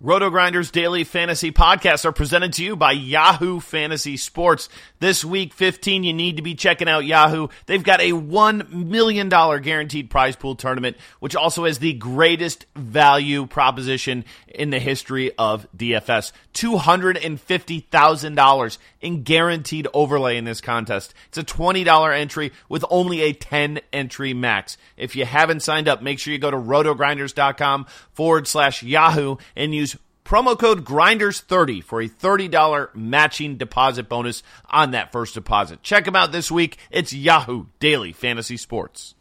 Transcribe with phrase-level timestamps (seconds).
[0.00, 4.68] Roto Grinders Daily Fantasy Podcasts are presented to you by Yahoo Fantasy Sports.
[4.98, 7.46] This week 15, you need to be checking out Yahoo.
[7.66, 13.46] They've got a $1 million guaranteed prize pool tournament, which also has the greatest value
[13.46, 16.32] proposition in the history of DFS.
[16.54, 21.14] $250,000 in guaranteed overlay in this contest.
[21.28, 24.76] It's a $20 entry with only a 10 entry max.
[24.96, 29.74] If you haven't signed up, make sure you go to rotogrinders.com forward slash Yahoo and
[29.74, 35.82] use promo code grinders30 for a $30 matching deposit bonus on that first deposit.
[35.82, 36.78] Check them out this week.
[36.90, 39.13] It's Yahoo Daily Fantasy Sports.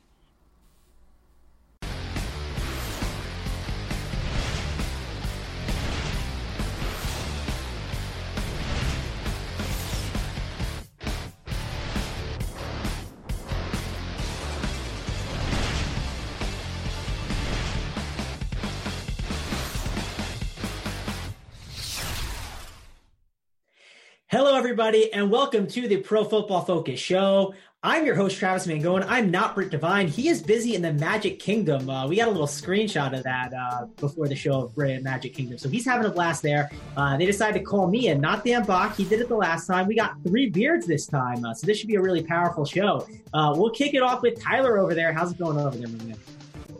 [24.34, 27.54] Hello, everybody, and welcome to the Pro Football Focus Show.
[27.84, 29.06] I'm your host, Travis Mangone.
[29.08, 30.08] I'm not Britt Devine.
[30.08, 31.88] He is busy in the Magic Kingdom.
[31.88, 35.36] Uh, we got a little screenshot of that uh, before the show of Britt Magic
[35.36, 35.60] Kingdom.
[35.60, 36.72] So he's having a blast there.
[36.98, 38.96] Uh, they decided to call me and not Dan Bach.
[38.96, 39.86] He did it the last time.
[39.86, 41.46] We got three beards this time.
[41.46, 43.08] Uh, so this should be a really powerful show.
[43.36, 45.14] Uh, we'll kick it off with Tyler over there.
[45.14, 46.18] How's it going over there, my man?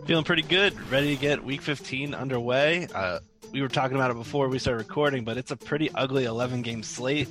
[0.08, 0.74] Feeling pretty good.
[0.90, 2.88] Ready to get week 15 underway.
[3.54, 6.64] We were talking about it before we started recording, but it's a pretty ugly 11
[6.64, 7.28] game slate.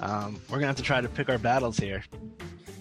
[0.00, 2.02] Um, we're gonna have to try to pick our battles here.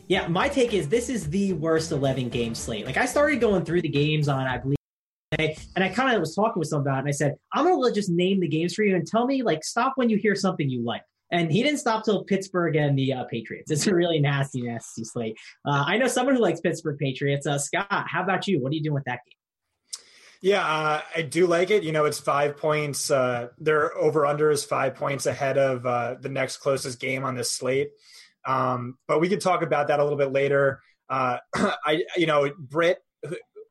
[0.08, 2.86] Yeah, my take is this is the worst 11 game slate.
[2.86, 4.78] Like I started going through the games on, I believe,
[5.76, 8.40] and I kind of was talking with somebody, and I said, I'm gonna just name
[8.40, 11.02] the games for you and tell me like stop when you hear something you like.
[11.30, 13.70] And he didn't stop till Pittsburgh and the uh, Patriots.
[13.70, 15.38] It's a really nasty, nasty slate.
[15.66, 17.46] Uh, I know someone who likes Pittsburgh Patriots.
[17.46, 18.62] Uh, Scott, how about you?
[18.62, 19.37] What are you doing with that game?
[20.42, 21.84] Yeah, uh, I do like it.
[21.84, 23.10] You know, it's five points.
[23.10, 27.36] Uh, their over under is five points ahead of uh, the next closest game on
[27.36, 27.90] this slate.
[28.46, 30.82] Um, but we could talk about that a little bit later.
[31.10, 33.00] Uh, I, you know, Britt,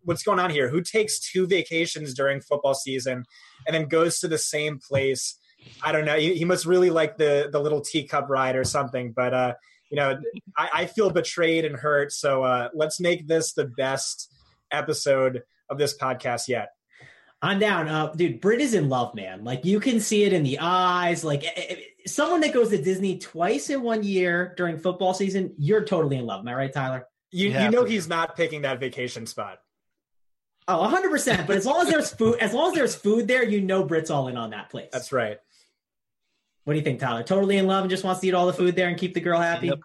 [0.02, 0.68] what's going on here?
[0.68, 3.24] Who takes two vacations during football season
[3.66, 5.38] and then goes to the same place?
[5.82, 6.16] I don't know.
[6.16, 9.12] He, he must really like the the little teacup ride or something.
[9.12, 9.54] But uh,
[9.90, 10.18] you know,
[10.56, 12.12] I, I feel betrayed and hurt.
[12.12, 14.32] So uh, let's make this the best
[14.70, 16.70] episode of this podcast yet.
[17.42, 17.88] I'm down.
[17.88, 19.44] Uh, dude, Brit is in love, man.
[19.44, 21.22] Like you can see it in the eyes.
[21.22, 21.44] Like
[22.06, 26.26] someone that goes to Disney twice in one year during football season, you're totally in
[26.26, 26.40] love.
[26.40, 27.06] Am I right, Tyler?
[27.30, 29.58] You, you know he's not picking that vacation spot.
[30.68, 31.46] Oh, 100 percent.
[31.46, 34.10] But as long as there's food, as long as there's food there, you know Brit's
[34.10, 34.88] all in on that place.
[34.92, 35.38] That's right.
[36.64, 37.22] What do you think, Tyler?
[37.22, 39.20] Totally in love and just wants to eat all the food there and keep the
[39.20, 39.68] girl happy.
[39.68, 39.78] Yep.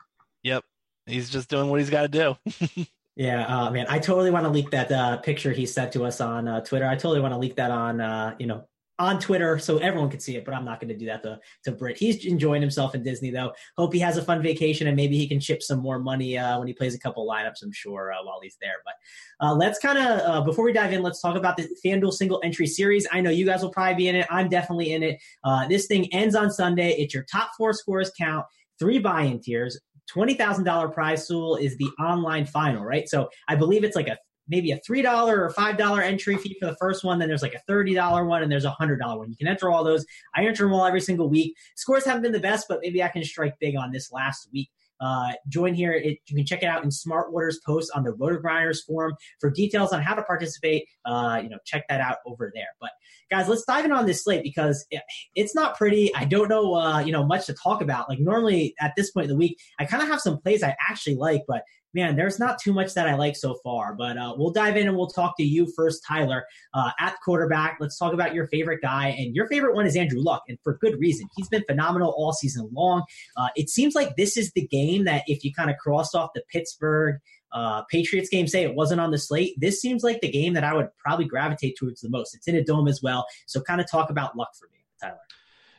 [0.43, 0.63] Yep.
[1.05, 2.35] He's just doing what he's got to
[2.75, 2.85] do.
[3.15, 6.21] Yeah, uh, man, I totally want to leak that uh, picture he sent to us
[6.21, 6.87] on uh, Twitter.
[6.87, 8.67] I totally want to leak that on, uh, you know,
[8.99, 10.45] on Twitter so everyone can see it.
[10.45, 11.97] But I'm not going to do that to to Britt.
[11.97, 13.51] He's enjoying himself in Disney though.
[13.75, 16.59] Hope he has a fun vacation and maybe he can chip some more money uh,
[16.59, 17.63] when he plays a couple lineups.
[17.63, 18.75] I'm sure uh, while he's there.
[18.85, 22.67] But let's kind of before we dive in, let's talk about the FanDuel single entry
[22.67, 23.07] series.
[23.11, 24.27] I know you guys will probably be in it.
[24.29, 25.19] I'm definitely in it.
[25.67, 26.91] this thing ends on Sunday.
[26.91, 28.45] It's your top four scores count,
[28.79, 29.79] three buy-in tiers.
[30.13, 33.07] $20,000 prize pool is the online final, right?
[33.07, 34.17] So I believe it's like a
[34.47, 37.19] maybe a $3 or $5 entry fee for the first one.
[37.19, 39.29] Then there's like a $30 one and there's a $100 one.
[39.29, 40.05] You can enter all those.
[40.35, 41.55] I enter them all every single week.
[41.75, 44.69] Scores haven't been the best, but maybe I can strike big on this last week.
[45.01, 45.93] Uh, join here.
[45.93, 49.91] It, you can check it out in Smartwater's post on the RotoGrinders forum for details
[49.91, 50.85] on how to participate.
[51.05, 52.67] Uh, you know, check that out over there.
[52.79, 52.91] But
[53.29, 55.01] guys, let's dive in on this slate because it,
[55.35, 56.13] it's not pretty.
[56.15, 58.09] I don't know, uh, you know, much to talk about.
[58.09, 60.75] Like normally at this point in the week, I kind of have some plays I
[60.89, 63.93] actually like, but man, there's not too much that I like so far.
[63.93, 67.77] But uh, we'll dive in and we'll talk to you first, Tyler, uh, at quarterback.
[67.79, 69.09] Let's talk about your favorite guy.
[69.09, 71.27] And your favorite one is Andrew Luck, and for good reason.
[71.35, 73.03] He's been phenomenal all season long.
[73.37, 76.31] Uh, it seems like this is the game that if you kind of cross off
[76.33, 77.19] the Pittsburgh
[77.53, 80.63] uh, Patriots game, say it wasn't on the slate, this seems like the game that
[80.63, 82.35] I would probably gravitate towards the most.
[82.35, 83.25] It's in a dome as well.
[83.45, 85.19] So kind of talk about luck for me, Tyler.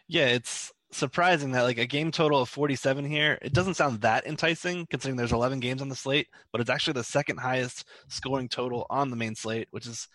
[0.08, 4.26] Yeah, it's surprising that like a game total of 47 here it doesn't sound that
[4.26, 8.48] enticing considering there's 11 games on the slate but it's actually the second highest scoring
[8.48, 10.06] total on the main slate which is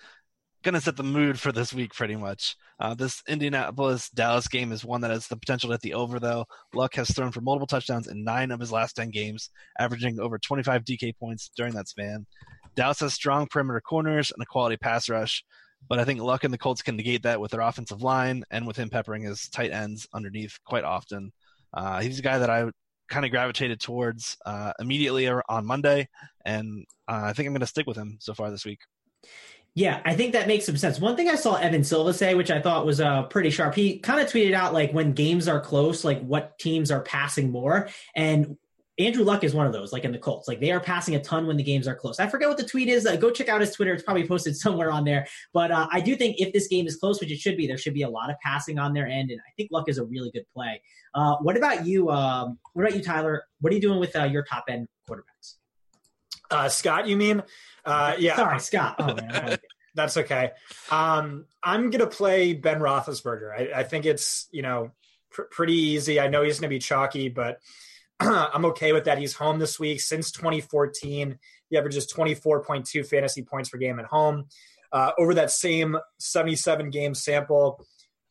[0.63, 2.55] going to set the mood for this week pretty much.
[2.79, 6.19] Uh, this indianapolis dallas game is one that has the potential to hit the over
[6.19, 6.45] though.
[6.73, 9.49] Luck has thrown for multiple touchdowns in nine of his last 10 games
[9.79, 12.25] averaging over 25 dk points during that span.
[12.75, 15.43] Dallas has strong perimeter corners and a quality pass rush
[15.87, 18.67] but I think Luck and the Colts can negate that with their offensive line and
[18.67, 21.31] with him peppering his tight ends underneath quite often.
[21.73, 22.69] Uh, he's a guy that I
[23.09, 26.07] kind of gravitated towards uh, immediately on Monday,
[26.45, 28.79] and uh, I think I'm going to stick with him so far this week.
[29.77, 30.99] Yeah, I think that makes some sense.
[30.99, 33.99] One thing I saw Evan Silva say, which I thought was uh, pretty sharp, he
[33.99, 37.87] kind of tweeted out like when games are close, like what teams are passing more.
[38.15, 38.57] And
[38.99, 40.47] Andrew Luck is one of those, like in the Colts.
[40.47, 42.19] Like they are passing a ton when the games are close.
[42.19, 43.05] I forget what the tweet is.
[43.05, 43.93] Uh, go check out his Twitter.
[43.93, 45.27] It's probably posted somewhere on there.
[45.53, 47.77] But uh, I do think if this game is close, which it should be, there
[47.77, 49.29] should be a lot of passing on their end.
[49.29, 50.81] And I think Luck is a really good play.
[51.13, 52.09] Uh, what about you?
[52.09, 53.43] Um, what about you, Tyler?
[53.61, 55.55] What are you doing with uh, your top end quarterbacks?
[56.49, 57.43] Uh, Scott, you mean?
[57.85, 58.35] Uh, yeah.
[58.35, 58.95] Sorry, Scott.
[58.97, 59.57] Oh, man.
[59.93, 60.51] That's okay.
[60.91, 63.51] Um, I'm going to play Ben Roethlisberger.
[63.51, 64.91] I, I think it's, you know,
[65.31, 66.19] pr- pretty easy.
[66.19, 67.59] I know he's going to be chalky, but–
[68.19, 69.17] I'm okay with that.
[69.17, 71.37] He's home this week since 2014.
[71.69, 74.45] He averages 24.2 fantasy points per game at home.
[74.91, 77.85] Uh, over that same 77 game sample,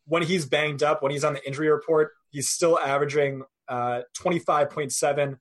[0.06, 5.36] when he's banged up, when he's on the injury report, he's still averaging uh, 25.7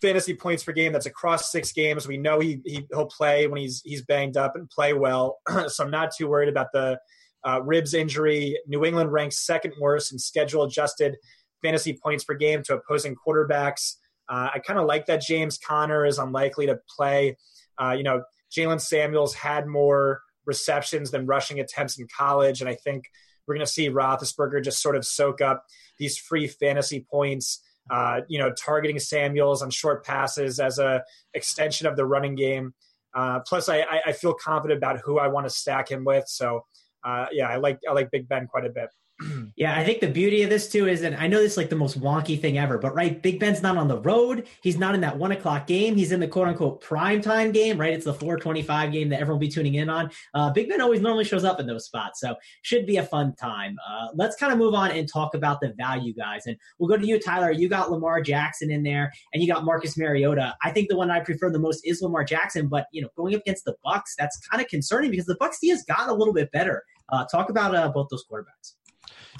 [0.00, 0.92] fantasy points per game.
[0.92, 2.06] That's across six games.
[2.06, 5.38] We know he, he will play when he's he's banged up and play well.
[5.68, 6.98] so I'm not too worried about the
[7.44, 8.58] uh, ribs injury.
[8.66, 11.16] New England ranks second worst in schedule adjusted
[11.62, 13.94] fantasy points per game to opposing quarterbacks.
[14.28, 17.36] Uh, I kind of like that James Conner is unlikely to play.
[17.78, 22.74] Uh, you know, Jaylen Samuels had more receptions than rushing attempts in college, and I
[22.74, 23.04] think
[23.46, 25.64] we're going to see Roethlisberger just sort of soak up
[25.98, 27.62] these free fantasy points.
[27.88, 31.04] Uh, you know, targeting Samuels on short passes as a
[31.34, 32.74] extension of the running game.
[33.14, 36.24] Uh, plus, I, I, feel confident about who I want to stack him with.
[36.26, 36.66] So,
[37.04, 38.90] uh, yeah, I like I like Big Ben quite a bit.
[39.56, 41.70] yeah, I think the beauty of this too is that I know this is like
[41.70, 44.46] the most wonky thing ever, but right, Big Ben's not on the road.
[44.62, 45.96] He's not in that one o'clock game.
[45.96, 47.94] He's in the quote unquote prime time game, right?
[47.94, 50.10] It's the 425 game that everyone will be tuning in on.
[50.34, 52.20] Uh, Big Ben always normally shows up in those spots.
[52.20, 53.76] So should be a fun time.
[53.88, 56.42] Uh, let's kind of move on and talk about the value guys.
[56.46, 57.50] And we'll go to you, Tyler.
[57.50, 60.54] You got Lamar Jackson in there and you got Marcus Mariota.
[60.62, 63.34] I think the one I prefer the most is Lamar Jackson, but you know, going
[63.34, 66.14] up against the Bucs, that's kind of concerning because the Bucs D has gotten a
[66.14, 66.82] little bit better.
[67.08, 68.74] Uh, talk about uh, both those quarterbacks.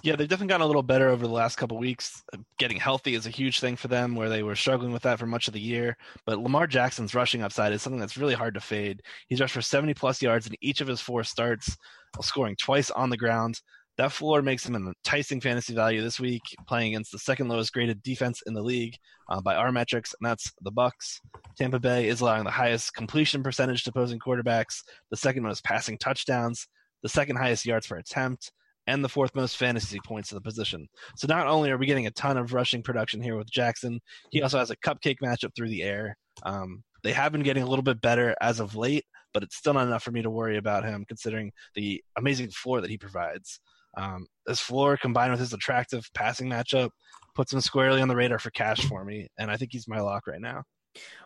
[0.03, 2.23] Yeah, they've definitely gotten a little better over the last couple weeks.
[2.59, 5.27] Getting healthy is a huge thing for them, where they were struggling with that for
[5.27, 5.97] much of the year.
[6.27, 9.03] But Lamar Jackson's rushing upside is something that's really hard to fade.
[9.29, 11.77] He's rushed for 70 plus yards in each of his four starts,
[12.21, 13.61] scoring twice on the ground.
[13.99, 17.73] That floor makes him an enticing fantasy value this week, playing against the second lowest
[17.73, 18.97] graded defense in the league
[19.31, 21.19] uh, by our metrics, and that's the Bucs.
[21.57, 25.97] Tampa Bay is allowing the highest completion percentage to opposing quarterbacks, the second most passing
[25.97, 26.69] touchdowns,
[27.03, 28.53] the second highest yards per attempt,
[28.87, 30.89] and the fourth most fantasy points in the position.
[31.17, 34.01] So not only are we getting a ton of rushing production here with Jackson,
[34.31, 36.17] he also has a cupcake matchup through the air.
[36.45, 39.75] Um, they have been getting a little bit better as of late, but it's still
[39.75, 43.61] not enough for me to worry about him considering the amazing floor that he provides.
[43.97, 46.91] Um, this floor combined with his attractive passing matchup
[47.35, 50.01] puts him squarely on the radar for cash for me, and I think he's my
[50.01, 50.65] lock right now.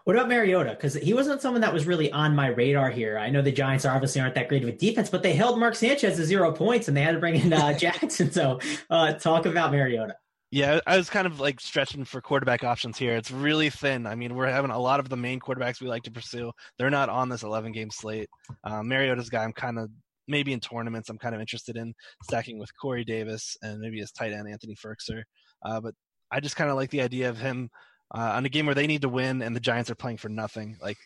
[0.04, 0.70] What about Mariota?
[0.70, 3.18] Because he wasn't someone that was really on my radar here.
[3.18, 5.74] I know the Giants obviously aren't that great of a defense, but they held Mark
[5.74, 8.30] Sanchez to zero points and they had to bring in uh, Jackson.
[8.30, 8.58] So
[8.88, 10.16] uh, talk about Mariota.
[10.52, 13.14] Yeah, I was kind of like stretching for quarterback options here.
[13.14, 14.04] It's really thin.
[14.04, 16.50] I mean, we're having a lot of the main quarterbacks we like to pursue.
[16.76, 18.28] They're not on this 11 game slate.
[18.64, 19.90] Uh, Mariota's guy, I'm kind of
[20.26, 21.08] maybe in tournaments.
[21.08, 24.74] I'm kind of interested in stacking with Corey Davis and maybe his tight end Anthony
[24.74, 25.22] Firkser.
[25.64, 25.94] Uh, but
[26.32, 27.70] I just kind of like the idea of him
[28.14, 30.28] uh, on a game where they need to win and the Giants are playing for
[30.28, 30.76] nothing.
[30.82, 30.98] Like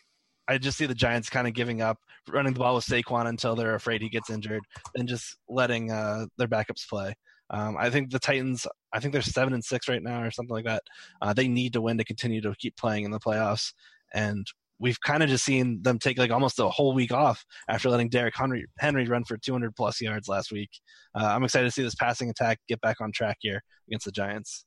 [0.47, 1.97] I just see the Giants kind of giving up,
[2.29, 4.63] running the ball with Saquon until they're afraid he gets injured,
[4.95, 7.15] and just letting uh, their backups play.
[7.49, 8.65] Um, I think the Titans.
[8.93, 10.83] I think they're seven and six right now, or something like that.
[11.21, 13.73] Uh, they need to win to continue to keep playing in the playoffs,
[14.13, 14.45] and
[14.79, 18.09] we've kind of just seen them take like almost a whole week off after letting
[18.09, 20.69] Derrick Henry, Henry run for 200 plus yards last week.
[21.15, 24.11] Uh, I'm excited to see this passing attack get back on track here against the
[24.11, 24.65] Giants.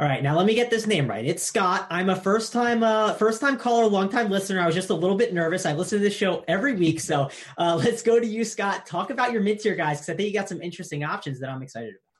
[0.00, 1.26] All right, now let me get this name right.
[1.26, 1.86] It's Scott.
[1.90, 4.58] I'm a first time uh, first time caller, long time listener.
[4.60, 5.66] I was just a little bit nervous.
[5.66, 8.86] I listen to this show every week, so uh, let's go to you, Scott.
[8.86, 11.50] Talk about your mid tier guys because I think you got some interesting options that
[11.50, 12.10] I'm excited about.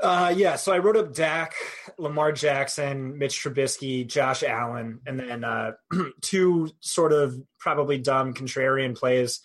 [0.00, 1.54] Uh, yeah, so I wrote up Dak,
[1.98, 5.72] Lamar Jackson, Mitch Trubisky, Josh Allen, and then uh,
[6.22, 9.40] two sort of probably dumb contrarian plays.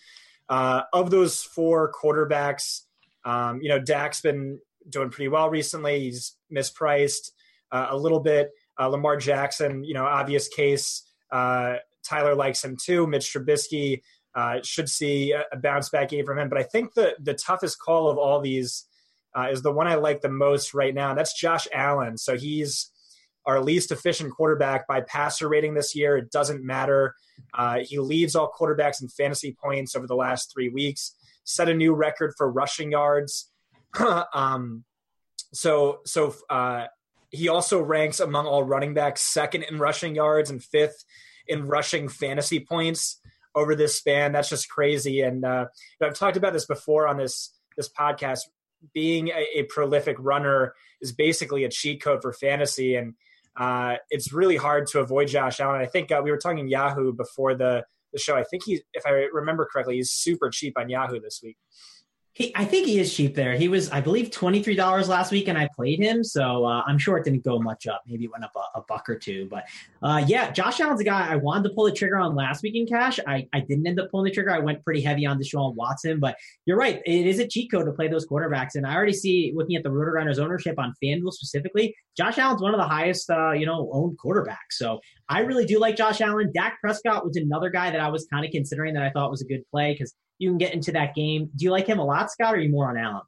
[0.48, 2.82] Uh, of those four quarterbacks,
[3.24, 6.00] um, you know, Dak's been doing pretty well recently.
[6.00, 7.30] He's mispriced
[7.72, 8.50] uh, a little bit.
[8.78, 11.02] Uh, Lamar Jackson, you know, obvious case.
[11.30, 13.06] Uh, Tyler likes him too.
[13.06, 14.02] Mitch Trubisky
[14.62, 16.48] should see a bounce back game from him.
[16.48, 18.86] But I think the the toughest call of all these
[19.36, 21.14] uh, is the one I like the most right now.
[21.14, 22.16] That's Josh Allen.
[22.16, 22.90] So he's
[23.44, 26.16] our least efficient quarterback by passer rating this year.
[26.16, 27.14] It doesn't matter.
[27.54, 31.14] Uh, he leads all quarterbacks in fantasy points over the last three weeks.
[31.44, 33.50] Set a new record for rushing yards.
[34.34, 34.84] um,
[35.52, 36.86] so so uh,
[37.30, 41.04] he also ranks among all running backs second in rushing yards and fifth
[41.46, 43.20] in rushing fantasy points
[43.54, 44.32] over this span.
[44.32, 45.22] That's just crazy.
[45.22, 45.66] And uh,
[46.02, 48.40] I've talked about this before on this this podcast
[48.94, 53.14] being a, a, prolific runner is basically a cheat code for fantasy, and
[53.56, 55.80] uh, it's really hard to avoid Josh Allen.
[55.80, 58.36] I think uh, we were talking Yahoo before the the show.
[58.36, 61.56] I think he, if I remember correctly, he's super cheap on Yahoo this week.
[62.36, 63.54] He, I think he is cheap there.
[63.56, 66.82] He was, I believe, twenty three dollars last week, and I played him, so uh,
[66.86, 68.02] I'm sure it didn't go much up.
[68.06, 69.64] Maybe it went up a, a buck or two, but
[70.02, 72.74] uh, yeah, Josh Allen's a guy I wanted to pull the trigger on last week
[72.74, 73.18] in cash.
[73.26, 74.50] I, I didn't end up pulling the trigger.
[74.50, 77.86] I went pretty heavy on Deshaun Watson, but you're right, it is a cheat code
[77.86, 80.92] to play those quarterbacks, and I already see looking at the Roto RotoGrinders ownership on
[81.02, 84.72] FanDuel specifically, Josh Allen's one of the highest, uh, you know, owned quarterbacks.
[84.72, 86.52] So I really do like Josh Allen.
[86.54, 89.40] Dak Prescott was another guy that I was kind of considering that I thought was
[89.40, 91.50] a good play because you can get into that game.
[91.54, 93.22] Do you like him a lot, Scott, or are you more on Allen?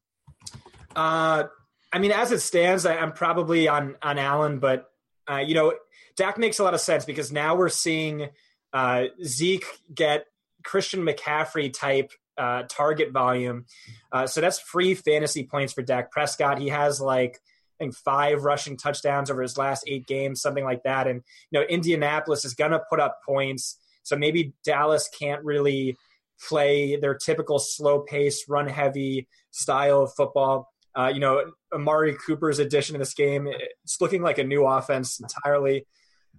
[0.94, 1.44] Uh,
[1.92, 4.90] I mean, as it stands, I, am probably on on Allen, but
[5.30, 5.74] uh, you know,
[6.16, 8.28] Dak makes a lot of sense because now we're seeing
[8.72, 10.26] uh, Zeke get
[10.64, 13.66] Christian McCaffrey type uh, target volume.
[14.12, 16.60] Uh, so that's free fantasy points for Dak Prescott.
[16.60, 17.40] He has like
[17.80, 21.06] I think five rushing touchdowns over his last eight games, something like that.
[21.06, 23.78] And you know, Indianapolis is going to put up points.
[24.02, 25.96] So maybe Dallas can't really
[26.46, 30.68] play their typical slow pace, run heavy style of football.
[30.96, 33.48] Uh, you know, Amari Cooper's addition to this game,
[33.84, 35.86] it's looking like a new offense entirely.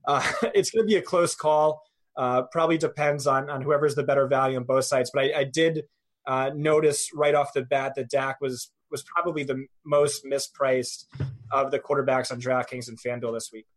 [0.07, 1.81] Uh, it's going to be a close call.
[2.17, 5.11] Uh, probably depends on, on whoever's the better value on both sides.
[5.13, 5.83] But I, I did
[6.27, 11.05] uh, notice right off the bat that Dak was was probably the most mispriced
[11.51, 13.67] of the quarterbacks on DraftKings and FanDuel this week.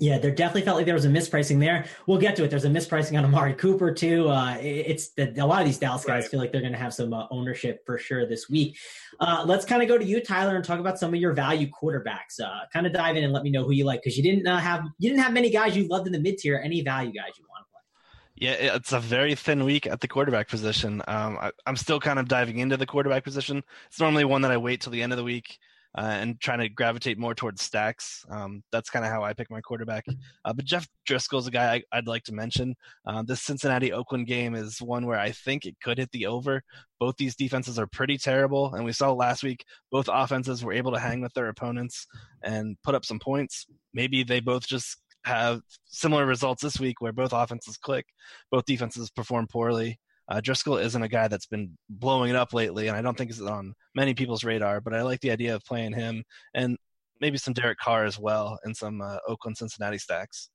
[0.00, 1.84] Yeah, there definitely felt like there was a mispricing there.
[2.06, 2.50] We'll get to it.
[2.50, 4.28] There's a mispricing on Amari Cooper too.
[4.28, 6.30] Uh, it's the, a lot of these Dallas guys right.
[6.30, 8.78] feel like they're going to have some uh, ownership for sure this week.
[9.20, 11.68] Uh, let's kind of go to you, Tyler, and talk about some of your value
[11.68, 12.40] quarterbacks.
[12.42, 14.46] Uh, kind of dive in and let me know who you like because you didn't
[14.46, 16.60] uh, have you didn't have many guys you loved in the mid tier.
[16.62, 18.48] Any value guys you want to play?
[18.48, 21.02] Yeah, it's a very thin week at the quarterback position.
[21.08, 23.64] Um, I, I'm still kind of diving into the quarterback position.
[23.88, 25.58] It's normally one that I wait till the end of the week
[25.98, 28.24] uh, and trying to gravitate more towards stacks.
[28.30, 30.04] Um, that's kind of how I pick my quarterback.
[30.44, 32.76] Uh, but Jeff Driskel is a guy I, would like to mention.
[33.04, 36.62] Uh, this Cincinnati Oakland game is one where I think it could hit the over.
[37.00, 40.92] Both these defenses are pretty terrible, and we saw last week both offenses were able
[40.92, 42.06] to hang with their opponents
[42.44, 43.66] and put up some points.
[43.92, 48.06] Maybe they both just have similar results this week where both offenses click,
[48.52, 49.98] both defenses perform poorly.
[50.28, 53.30] Uh, Driskel isn't a guy that's been blowing it up lately, and I don't think
[53.30, 54.80] it's on many people's radar.
[54.80, 56.22] But I like the idea of playing him
[56.54, 56.76] and
[57.20, 60.50] maybe some Derek Carr as well in some uh, Oakland Cincinnati stacks.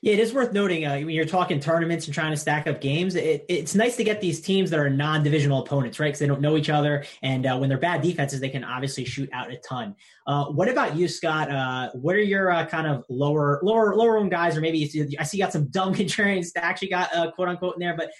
[0.00, 2.80] Yeah, it is worth noting uh, when you're talking tournaments and trying to stack up
[2.80, 3.14] games.
[3.14, 6.06] It, it's nice to get these teams that are non-divisional opponents, right?
[6.06, 9.04] Because they don't know each other, and uh, when they're bad defenses, they can obviously
[9.04, 9.96] shoot out a ton.
[10.26, 11.50] Uh, what about you, Scott?
[11.50, 15.16] Uh, what are your uh, kind of lower, lower, lower own guys, or maybe see,
[15.18, 17.96] I see you got some dumb contrarian stacks you got uh, quote unquote in there,
[17.96, 18.10] but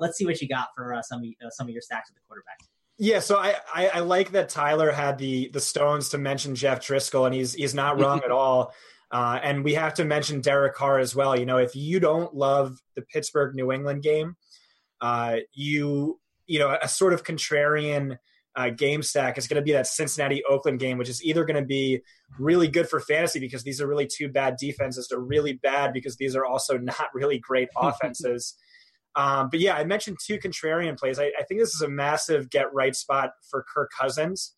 [0.00, 2.58] let's see what you got for some of some of your stacks with the quarterback.
[2.98, 6.80] Yeah, so I, I, I like that Tyler had the the stones to mention Jeff
[6.80, 8.72] Driskel, and he's he's not wrong at all.
[9.12, 11.38] Uh, and we have to mention Derek Carr as well.
[11.38, 14.36] You know, if you don't love the Pittsburgh New England game,
[15.00, 18.16] uh, you you know a sort of contrarian
[18.56, 21.60] uh, game stack is going to be that Cincinnati Oakland game, which is either going
[21.60, 22.00] to be
[22.38, 26.16] really good for fantasy because these are really two bad defenses, or really bad because
[26.16, 28.54] these are also not really great offenses.
[29.14, 31.18] um, but yeah, I mentioned two contrarian plays.
[31.18, 34.54] I, I think this is a massive get right spot for Kirk Cousins.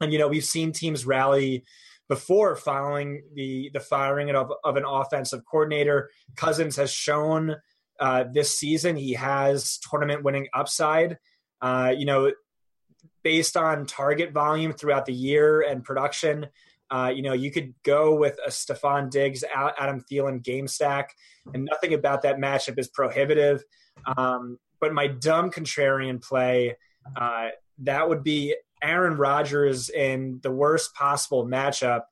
[0.00, 1.64] And, you know, we've seen teams rally
[2.08, 6.10] before following the the firing of, of an offensive coordinator.
[6.36, 7.56] Cousins has shown
[8.00, 11.18] uh, this season he has tournament winning upside.
[11.60, 12.32] Uh, you know,
[13.22, 16.46] based on target volume throughout the year and production,
[16.90, 21.14] uh, you know, you could go with a Stefon Diggs, Adam Thielen game stack,
[21.52, 23.62] and nothing about that matchup is prohibitive.
[24.16, 26.76] Um, but my dumb contrarian play,
[27.16, 27.48] uh,
[27.78, 32.02] that would be Aaron Rodgers in the worst possible matchup.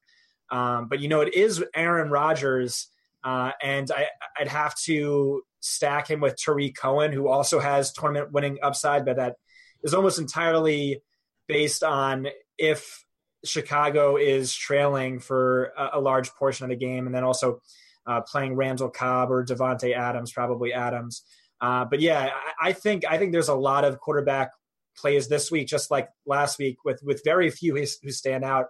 [0.51, 2.89] Um, but you know, it is Aaron Rodgers,
[3.25, 4.07] uh, and I,
[4.39, 9.17] would have to stack him with Tarik Cohen, who also has tournament winning upside, but
[9.17, 9.37] that
[9.83, 11.03] is almost entirely
[11.49, 13.05] based on if
[13.45, 17.61] Chicago is trailing for a, a large portion of the game, and then also
[18.07, 21.23] uh, playing Randall Cobb or Davante Adams, probably Adams.
[21.61, 22.31] Uh, but yeah,
[22.61, 24.51] I, I, think I think there's a lot of quarterback
[24.97, 28.67] plays this week, just like last week, with with very few who, stand out,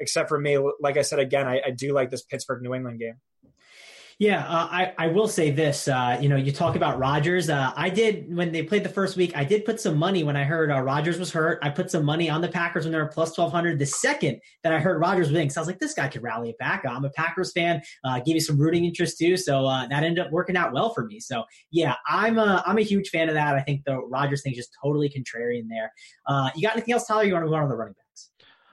[0.00, 0.58] except for me.
[0.80, 3.16] Like I said again, I, I do like this Pittsburgh New England game.
[4.20, 5.86] Yeah, uh, I, I will say this.
[5.86, 7.48] Uh, you know, you talk about Rodgers.
[7.48, 9.30] Uh, I did when they played the first week.
[9.36, 11.60] I did put some money when I heard uh, Rodgers was hurt.
[11.62, 13.78] I put some money on the Packers when they were plus twelve hundred.
[13.78, 16.50] The second that I heard Rodgers winning, so I was like, this guy could rally
[16.50, 16.84] it back.
[16.84, 17.80] I'm a Packers fan.
[18.02, 20.92] Uh, gave me some rooting interest too, so uh, that ended up working out well
[20.92, 21.20] for me.
[21.20, 23.54] So yeah, I'm a I'm a huge fan of that.
[23.54, 25.92] I think the Rodgers thing is just totally contrarian there.
[26.26, 27.22] Uh, you got anything else, Tyler?
[27.22, 28.30] You want to move on to the running backs?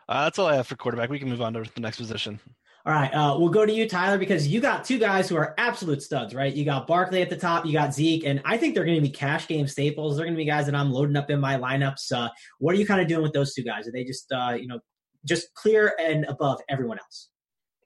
[0.09, 1.11] That's all I have for quarterback.
[1.11, 2.39] We can move on to the next position.
[2.87, 5.55] All right, uh, we'll go to you, Tyler, because you got two guys who are
[5.57, 6.53] absolute studs, right?
[6.53, 9.01] You got Barkley at the top, you got Zeke, and I think they're going to
[9.01, 10.15] be cash game staples.
[10.15, 12.11] They're going to be guys that I'm loading up in my lineups.
[12.11, 13.87] Uh, what are you kind of doing with those two guys?
[13.87, 14.79] Are they just, uh, you know,
[15.25, 17.29] just clear and above everyone else?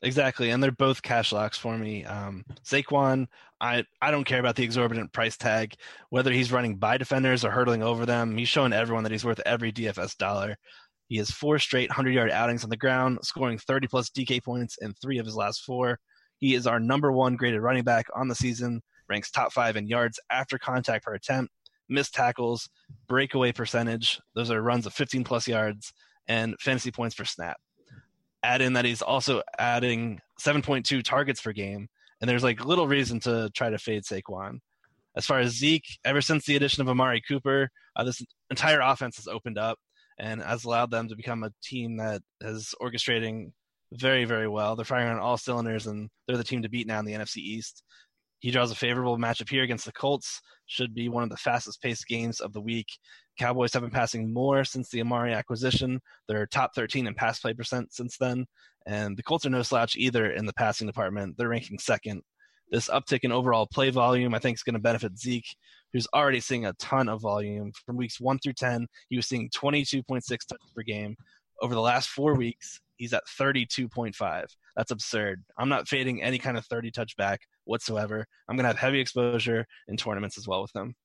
[0.01, 2.03] Exactly, and they're both cash locks for me.
[2.03, 3.27] Um, Saquon,
[3.62, 5.75] I I don't care about the exorbitant price tag,
[6.09, 8.38] whether he's running by defenders or hurdling over them.
[8.38, 10.57] He's showing everyone that he's worth every DFS dollar.
[11.09, 14.77] He has four straight 100 yard outings on the ground, scoring 30 plus DK points
[14.77, 16.00] in three of his last four.
[16.37, 19.87] He is our number one graded running back on the season, ranks top five in
[19.87, 21.51] yards after contact per attempt,
[21.89, 22.69] missed tackles,
[23.07, 24.22] breakaway percentage.
[24.35, 25.91] Those are runs of 15 plus yards,
[26.27, 27.57] and fantasy points per snap.
[28.43, 31.89] Add in that he's also adding 7.2 targets per game,
[32.22, 34.59] and there's like little reason to try to fade Saquon.
[35.17, 39.17] As far as Zeke, ever since the addition of Amari Cooper, uh, this entire offense
[39.17, 39.79] has opened up
[40.20, 43.51] and has allowed them to become a team that is orchestrating
[43.94, 44.75] very, very well.
[44.75, 47.38] They're firing on all cylinders, and they're the team to beat now in the NFC
[47.38, 47.84] East.
[48.40, 50.42] He draws a favorable matchup here against the Colts.
[50.66, 52.88] Should be one of the fastest paced games of the week.
[53.38, 56.00] Cowboys have been passing more since the Amari acquisition.
[56.27, 58.46] They're top 13 in pass play percent since then.
[58.86, 61.38] And the Colts are no slouch either in the passing department.
[61.38, 62.22] They're ranking second.
[62.72, 65.55] This uptick in overall play volume, I think, is going to benefit Zeke
[65.93, 67.71] who's already seeing a ton of volume.
[67.85, 71.15] From weeks one through 10, he was seeing 22.6 touches per game.
[71.61, 74.45] Over the last four weeks, he's at 32.5.
[74.75, 75.43] That's absurd.
[75.57, 78.25] I'm not fading any kind of 30 touch back whatsoever.
[78.47, 80.95] I'm going to have heavy exposure in tournaments as well with him.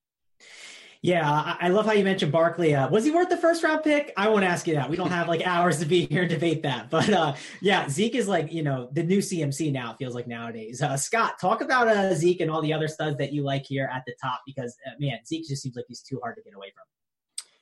[1.05, 2.75] Yeah, I love how you mentioned Barkley.
[2.75, 4.15] Uh, was he worth the first round pick?
[4.17, 4.89] I won't ask you that.
[4.89, 6.89] We don't have like hours to be here and debate that.
[6.89, 9.91] But uh, yeah, Zeke is like you know the new CMC now.
[9.91, 10.81] It feels like nowadays.
[10.81, 13.87] Uh, Scott, talk about uh, Zeke and all the other studs that you like here
[13.93, 16.55] at the top because uh, man, Zeke just seems like he's too hard to get
[16.55, 16.85] away from.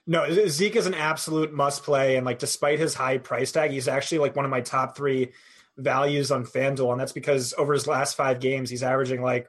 [0.07, 3.89] No, Zeke is an absolute must play, and like despite his high price tag, he's
[3.89, 5.33] actually like one of my top three
[5.77, 9.49] values on FanDuel, and that's because over his last five games, he's averaging like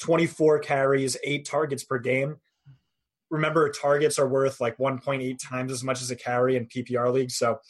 [0.00, 2.38] 24 carries, eight targets per game
[3.30, 7.36] remember targets are worth like 1.8 times as much as a carry in PPR leagues.
[7.36, 7.60] So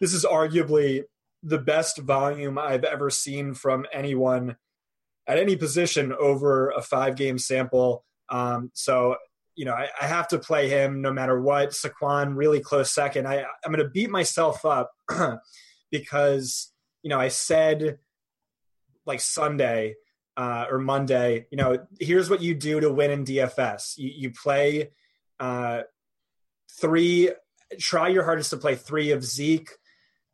[0.00, 1.04] this is arguably
[1.42, 4.56] the best volume I've ever seen from anyone
[5.26, 8.04] at any position over a five game sample.
[8.28, 9.16] Um, so,
[9.54, 11.70] you know, I, I, have to play him no matter what.
[11.70, 13.28] Saquon, really close second.
[13.28, 14.90] I, I'm going to beat myself up
[15.90, 16.72] because,
[17.02, 17.98] you know, I said
[19.06, 19.94] like Sunday
[20.36, 23.98] uh, or Monday, you know, here's what you do to win in DFS.
[23.98, 24.90] You, you play
[25.40, 25.82] uh,
[26.80, 27.30] three,
[27.78, 29.70] try your hardest to play three of Zeke,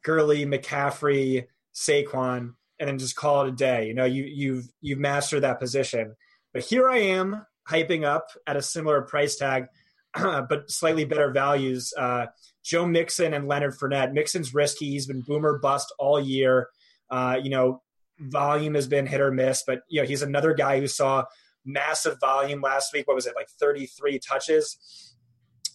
[0.05, 3.87] Gurley, McCaffrey, Saquon, and then just call it a day.
[3.87, 6.15] You know, you you've you've mastered that position.
[6.53, 9.67] But here I am hyping up at a similar price tag,
[10.15, 11.93] but slightly better values.
[11.97, 12.27] Uh,
[12.65, 14.13] Joe Mixon and Leonard Fournette.
[14.13, 14.91] Mixon's risky.
[14.91, 16.69] He's been boomer bust all year.
[17.11, 17.83] Uh, you know,
[18.19, 21.25] volume has been hit or miss, but you know he's another guy who saw
[21.65, 23.07] massive volume last week.
[23.07, 25.15] What was it, like 33 touches?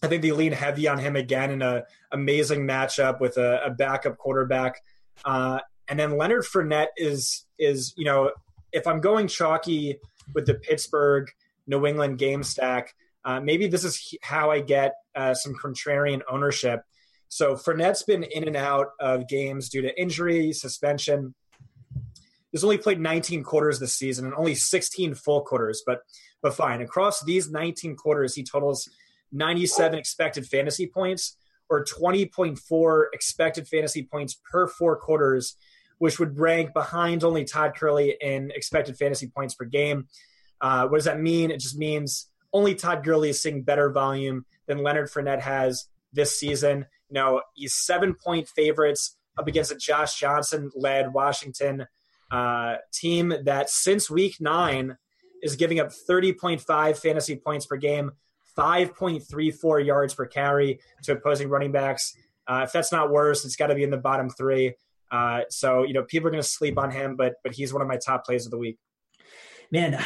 [0.02, 3.70] I think they lean heavy on him again in a amazing matchup with a, a
[3.70, 4.80] backup quarterback.
[5.24, 8.30] Uh, and then Leonard Fournette is is you know
[8.72, 9.98] if I'm going chalky
[10.34, 11.30] with the Pittsburgh
[11.66, 12.94] New England game stack,
[13.24, 16.82] uh, maybe this is how I get uh, some contrarian ownership.
[17.28, 21.34] So Fournette's been in and out of games due to injury, suspension.
[22.56, 26.00] He's only played 19 quarters this season and only 16 full quarters, but
[26.40, 26.80] but fine.
[26.80, 28.88] Across these 19 quarters, he totals
[29.30, 31.36] 97 expected fantasy points
[31.68, 35.54] or 20.4 expected fantasy points per four quarters,
[35.98, 40.08] which would rank behind only Todd Gurley in expected fantasy points per game.
[40.58, 41.50] Uh, what does that mean?
[41.50, 46.40] It just means only Todd Gurley is seeing better volume than Leonard Fournette has this
[46.40, 46.86] season.
[47.10, 51.86] You know, he's seven point favorites up against a Josh Johnson led Washington
[52.30, 54.96] uh, team that since week nine
[55.42, 58.12] is giving up 30.5 fantasy points per game,
[58.56, 62.16] 5.34 yards per carry to opposing running backs.
[62.48, 64.74] Uh, if that's not worse, it's got to be in the bottom three.
[65.10, 67.82] Uh, so you know, people are going to sleep on him, but but he's one
[67.82, 68.78] of my top plays of the week
[69.70, 70.02] man,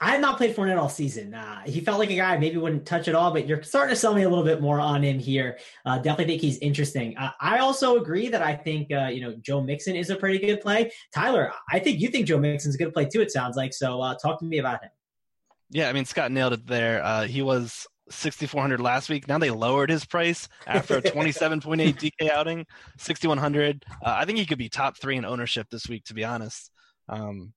[0.00, 1.34] I have not played Fournette all season.
[1.34, 3.94] Uh, he felt like a guy I maybe wouldn't touch at all, but you're starting
[3.94, 5.58] to sell me a little bit more on him here.
[5.84, 7.16] Uh, definitely think he's interesting.
[7.16, 10.38] Uh, I also agree that I think uh, you know Joe Mixon is a pretty
[10.38, 10.92] good play.
[11.14, 13.20] Tyler, I think you think Joe Mixon's a good play too.
[13.20, 14.00] It sounds like so.
[14.00, 14.90] Uh, talk to me about him.
[15.70, 17.02] Yeah, I mean Scott nailed it there.
[17.04, 19.28] Uh, he was 6400 last week.
[19.28, 22.66] Now they lowered his price after a 27.8 DK outing,
[22.98, 23.84] 6100.
[23.88, 26.70] Uh, I think he could be top three in ownership this week, to be honest.
[27.08, 27.52] Um,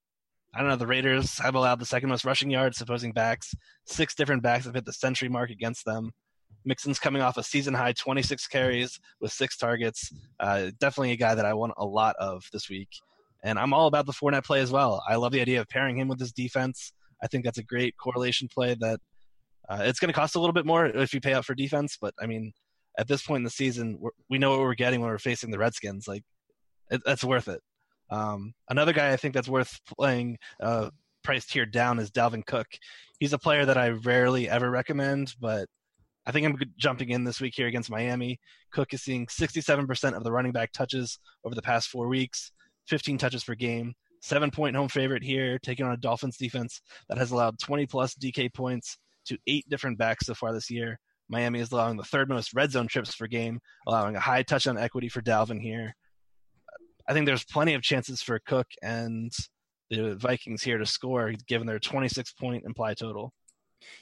[0.57, 0.75] I don't know.
[0.75, 3.53] The Raiders have allowed the second most rushing yards opposing backs.
[3.85, 6.09] Six different backs have hit the century mark against them.
[6.65, 10.11] Mixon's coming off a season high 26 carries with six targets.
[10.39, 12.89] Uh, definitely a guy that I want a lot of this week.
[13.43, 15.03] And I'm all about the Fournette play as well.
[15.07, 16.91] I love the idea of pairing him with his defense.
[17.21, 18.99] I think that's a great correlation play that
[19.69, 21.99] uh, it's going to cost a little bit more if you pay out for defense.
[22.01, 22.51] But I mean,
[22.97, 25.59] at this point in the season, we know what we're getting when we're facing the
[25.59, 26.07] Redskins.
[26.07, 26.23] Like,
[26.89, 27.61] it, that's worth it.
[28.09, 30.89] Um, another guy I think that's worth playing, uh,
[31.23, 32.67] price tiered down, is Dalvin Cook.
[33.19, 35.67] He's a player that I rarely ever recommend, but
[36.25, 38.39] I think I'm jumping in this week here against Miami.
[38.71, 42.51] Cook is seeing 67% of the running back touches over the past four weeks,
[42.87, 47.17] 15 touches per game, seven point home favorite here, taking on a Dolphins defense that
[47.17, 50.99] has allowed 20 plus DK points to eight different backs so far this year.
[51.29, 54.77] Miami is allowing the third most red zone trips per game, allowing a high touchdown
[54.77, 55.95] equity for Dalvin here.
[57.07, 59.31] I think there's plenty of chances for Cook and
[59.89, 63.33] the Vikings here to score, given their 26 point implied total.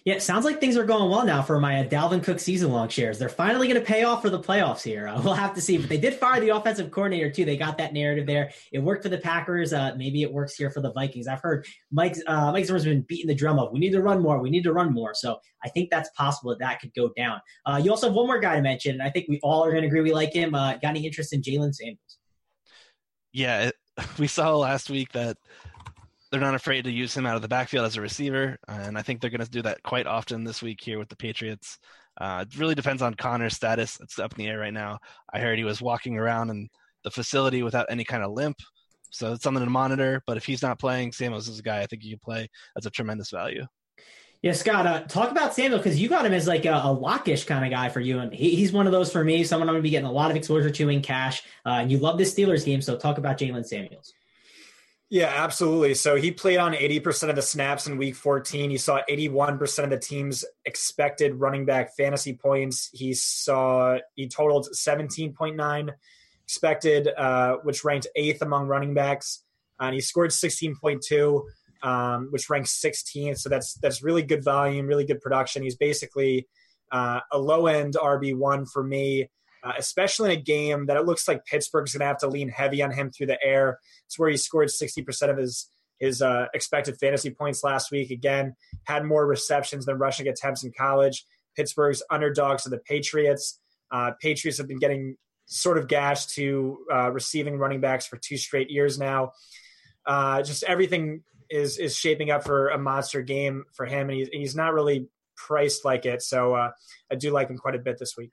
[0.05, 2.87] Yeah, sounds like things are going well now for my uh, Dalvin Cook season long
[2.87, 3.19] shares.
[3.19, 5.07] They're finally going to pay off for the playoffs here.
[5.07, 5.77] Uh, we'll have to see.
[5.77, 7.43] But they did fire the offensive coordinator too.
[7.45, 8.51] They got that narrative there.
[8.71, 9.73] It worked for the Packers.
[9.73, 11.27] Uh, maybe it works here for the Vikings.
[11.27, 14.21] I've heard Mike uh, Mike Zimmer's been beating the drum of we need to run
[14.21, 14.39] more.
[14.39, 15.13] We need to run more.
[15.13, 17.41] So I think that's possible that that could go down.
[17.65, 18.93] Uh, you also have one more guy to mention.
[18.93, 20.51] And I think we all are going to agree we like him.
[20.51, 22.17] Got any interest in Jaylen Samuels?
[23.35, 23.75] Yeah, it,
[24.17, 25.35] we saw last week that
[26.31, 29.01] they're not afraid to use him out of the backfield as a receiver, and I
[29.01, 31.77] think they're going to do that quite often this week here with the Patriots.
[32.19, 33.99] Uh, it really depends on Conner's status.
[33.99, 34.99] It's up in the air right now.
[35.33, 36.69] I heard he was walking around in
[37.03, 38.57] the facility without any kind of limp,
[39.11, 40.23] so it's something to monitor.
[40.25, 42.47] But if he's not playing, Samuels is a guy I think you can play.
[42.73, 43.65] That's a tremendous value.
[44.45, 47.47] Yeah, Scott, uh, talk about Samuel because you got him as like a, a lockish
[47.47, 49.43] kind of guy for you, and he, he's one of those for me.
[49.43, 51.41] Someone I'm going to be getting a lot of exposure to in cash.
[51.65, 54.13] Uh, and you love this Steelers game, so talk about Jaylen Samuels.
[55.09, 55.95] Yeah, absolutely.
[55.95, 58.69] So he played on 80% of the snaps in week 14.
[58.69, 62.91] He saw 81% of the team's expected running back fantasy points.
[62.93, 65.89] He saw, he totaled 17.9
[66.43, 69.43] expected, uh, which ranked eighth among running backs.
[69.79, 71.41] And he scored 16.2
[71.83, 73.39] um, which ranks 16th.
[73.39, 75.63] So that's that's really good volume, really good production.
[75.63, 76.47] He's basically
[76.91, 79.29] uh, a low end RB one for me,
[79.63, 82.49] uh, especially in a game that it looks like Pittsburgh's going to have to lean
[82.49, 83.79] heavy on him through the air.
[84.05, 88.11] It's where he scored 60% of his his uh, expected fantasy points last week.
[88.11, 91.25] Again, had more receptions than rushing attempts in college.
[91.55, 93.59] Pittsburgh's underdogs to the Patriots.
[93.91, 98.37] Uh, Patriots have been getting sort of gashed to uh, receiving running backs for two
[98.37, 99.31] straight years now.
[100.05, 104.29] Uh, just everything is is shaping up for a monster game for him, and he's
[104.29, 106.21] he's not really priced like it.
[106.21, 106.71] So uh,
[107.11, 108.31] I do like him quite a bit this week.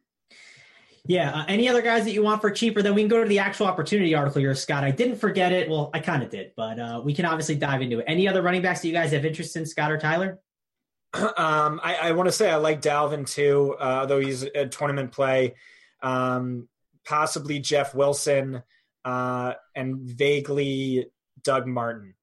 [1.05, 1.33] Yeah.
[1.33, 2.81] Uh, any other guys that you want for cheaper?
[2.81, 4.85] Then we can go to the actual opportunity article here, Scott.
[4.85, 5.69] I didn't forget it.
[5.69, 8.05] Well, I kind of did, but uh, we can obviously dive into it.
[8.07, 10.41] Any other running backs that you guys have interest in, Scott or Tyler?
[11.15, 15.13] Um, I, I want to say I like Dalvin too, uh, though he's a tournament
[15.13, 15.57] play.
[16.03, 16.69] Um,
[17.05, 18.63] possibly Jeff Wilson
[19.05, 21.11] uh, and vaguely
[21.43, 22.15] Doug Martin.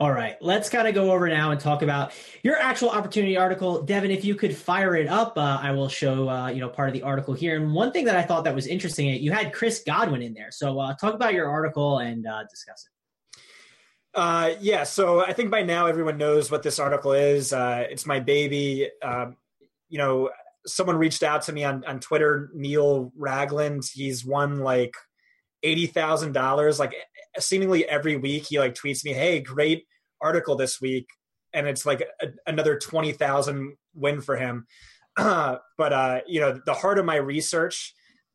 [0.00, 3.82] All right, let's kind of go over now and talk about your actual opportunity article,
[3.82, 4.10] Devin.
[4.10, 6.94] If you could fire it up, uh, I will show uh, you know part of
[6.94, 7.54] the article here.
[7.54, 10.50] And one thing that I thought that was interesting, you had Chris Godwin in there.
[10.50, 13.40] So uh, talk about your article and uh, discuss it.
[14.18, 17.52] Uh, yeah, so I think by now everyone knows what this article is.
[17.52, 18.90] Uh, it's my baby.
[19.00, 19.36] Um,
[19.88, 20.30] you know,
[20.66, 23.88] someone reached out to me on on Twitter, Neil Ragland.
[23.92, 24.96] He's won like
[25.62, 26.94] eighty thousand dollars like
[27.38, 29.84] seemingly every week he like tweets me, "Hey, great
[30.20, 31.06] article this week,"
[31.52, 34.66] and it's like a, another twenty thousand win for him.
[35.16, 37.94] but uh, you know, the heart of my research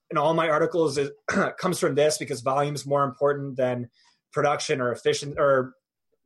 [0.10, 1.12] and all my articles is,
[1.60, 3.90] comes from this because volume is more important than
[4.32, 5.74] production or efficient or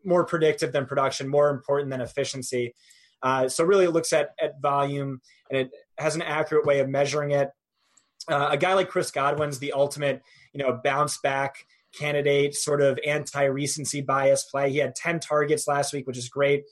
[0.06, 2.74] more predictive than production, more important than efficiency.
[3.22, 6.90] Uh, so really, it looks at at volume and it has an accurate way of
[6.90, 7.50] measuring it.
[8.30, 10.22] Uh, a guy like Chris Godwin's the ultimate,
[10.54, 11.66] you know, bounce back
[11.98, 14.72] candidate, sort of anti recency bias play.
[14.72, 16.64] He had 10 targets last week, which is great.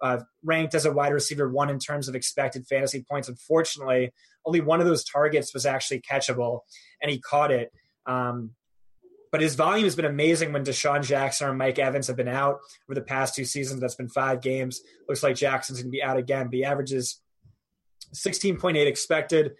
[0.00, 3.28] Uh, ranked as a wide receiver one in terms of expected fantasy points.
[3.28, 4.12] Unfortunately,
[4.44, 6.60] only one of those targets was actually catchable,
[7.00, 7.72] and he caught it.
[8.06, 8.50] Um,
[9.34, 12.60] but his volume has been amazing when DeSean Jackson and Mike Evans have been out
[12.88, 13.80] over the past two seasons.
[13.80, 14.80] That's been five games.
[15.08, 16.46] Looks like Jackson's going to be out again.
[16.46, 17.20] But he averages
[18.14, 19.54] 16.8 expected,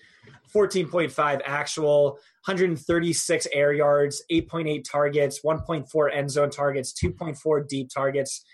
[0.55, 2.13] 14.5 actual,
[2.47, 8.45] 136 air yards, 8.8 targets, 1.4 end zone targets, 2.4 deep targets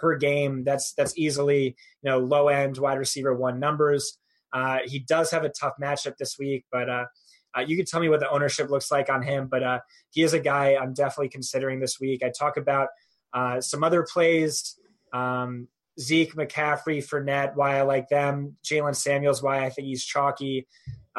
[0.00, 0.64] per game.
[0.64, 4.18] That's that's easily you know low end wide receiver one numbers.
[4.52, 7.04] Uh, he does have a tough matchup this week, but uh,
[7.56, 9.48] uh, you can tell me what the ownership looks like on him.
[9.48, 12.22] But uh, he is a guy I'm definitely considering this week.
[12.24, 12.88] I talk about
[13.32, 14.76] uh, some other plays.
[15.12, 18.56] Um, Zeke, McCaffrey, Fournette, why I like them.
[18.64, 20.66] Jaylen Samuels, why I think he's chalky.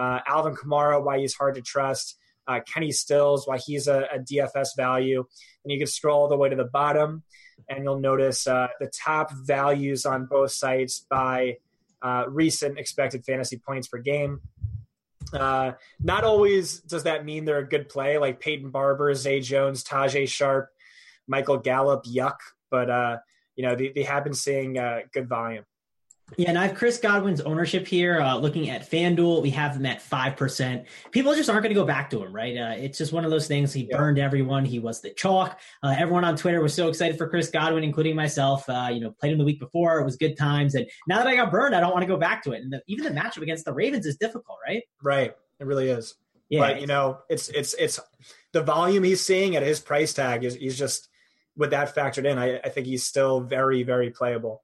[0.01, 2.17] Uh, Alvin Kamara, why he's hard to trust.
[2.47, 5.23] Uh, Kenny Stills, why he's a, a, DFS value.
[5.63, 7.21] And you can scroll all the way to the bottom,
[7.69, 11.57] and you'll notice uh, the top values on both sites by
[12.01, 14.41] uh, recent expected fantasy points per game.
[15.33, 19.83] Uh, not always does that mean they're a good play, like Peyton Barber, Zay Jones,
[19.83, 20.69] Tajaé Sharpe,
[21.27, 22.37] Michael Gallup, yuck.
[22.71, 23.17] But uh,
[23.55, 24.73] you know, they, they have been seeing
[25.13, 25.63] good volume.
[26.37, 28.21] Yeah, and I have Chris Godwin's ownership here.
[28.21, 30.85] Uh, looking at FanDuel, we have him at five percent.
[31.11, 32.57] People just aren't going to go back to him, right?
[32.57, 33.73] Uh, it's just one of those things.
[33.73, 33.97] He yeah.
[33.97, 34.63] burned everyone.
[34.63, 35.59] He was the chalk.
[35.83, 38.67] Uh, everyone on Twitter was so excited for Chris Godwin, including myself.
[38.69, 39.99] Uh, you know, played him the week before.
[39.99, 42.17] It was good times, and now that I got burned, I don't want to go
[42.17, 42.61] back to it.
[42.61, 44.83] And the, even the matchup against the Ravens is difficult, right?
[45.01, 45.35] Right.
[45.59, 46.15] It really is.
[46.49, 46.59] Yeah.
[46.59, 47.99] But you know, it's it's it's
[48.53, 51.09] the volume he's seeing at his price tag is he's just
[51.55, 54.63] with that factored in, I, I think he's still very, very playable.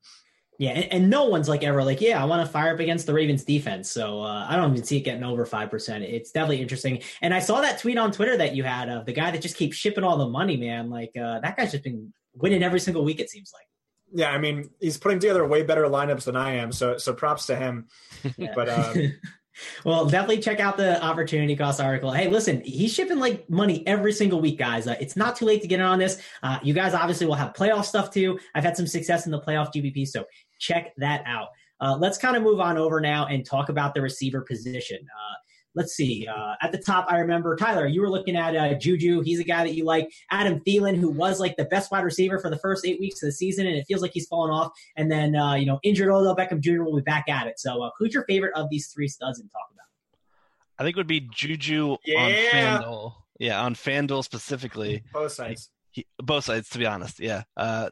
[0.60, 3.06] Yeah, and, and, no one's like ever like, yeah, I want to fire up against
[3.06, 3.92] the Ravens defense.
[3.92, 6.04] So uh, I don't even see it getting over five percent.
[6.04, 7.04] It's definitely interesting.
[7.22, 9.56] And I saw that tweet on Twitter that you had of the guy that just
[9.56, 10.90] keeps shipping all the money, man.
[10.90, 13.20] Like uh, that guy's just been winning every single week.
[13.20, 13.68] It seems like.
[14.14, 16.72] Yeah, I mean, he's putting together way better lineups than I am.
[16.72, 17.88] So so props to him.
[18.38, 18.52] Yeah.
[18.56, 19.14] But um,
[19.86, 22.12] Well, definitely check out the opportunity cost article.
[22.12, 24.88] Hey, listen, he's shipping like money every single week, guys.
[24.88, 26.22] Uh, it's not too late to get in on this.
[26.44, 28.40] Uh, you guys obviously will have playoff stuff too.
[28.56, 30.26] I've had some success in the playoff GPP, so
[30.60, 31.50] check that out.
[31.80, 34.98] Uh, let's kind of move on over now and talk about the receiver position.
[34.98, 35.36] Uh,
[35.78, 36.28] let's see.
[36.28, 37.86] Uh, at the top, I remember Tyler.
[37.86, 39.22] You were looking at uh, Juju.
[39.22, 40.12] He's a guy that you like.
[40.32, 43.28] Adam Thielen, who was like the best wide receiver for the first eight weeks of
[43.28, 44.72] the season, and it feels like he's fallen off.
[44.98, 46.82] And then uh, you know, injured Odell Beckham Jr.
[46.82, 47.60] will be back at it.
[47.60, 49.40] So, uh, who's your favorite of these three studs?
[49.40, 49.86] And talk about.
[50.80, 52.20] I think it would be Juju yeah.
[52.20, 53.14] on FanDuel.
[53.40, 55.04] Yeah, on FanDuel specifically.
[55.14, 55.70] Both sides.
[55.92, 57.20] He, both sides, to be honest.
[57.20, 57.44] Yeah.
[57.56, 57.90] Uh,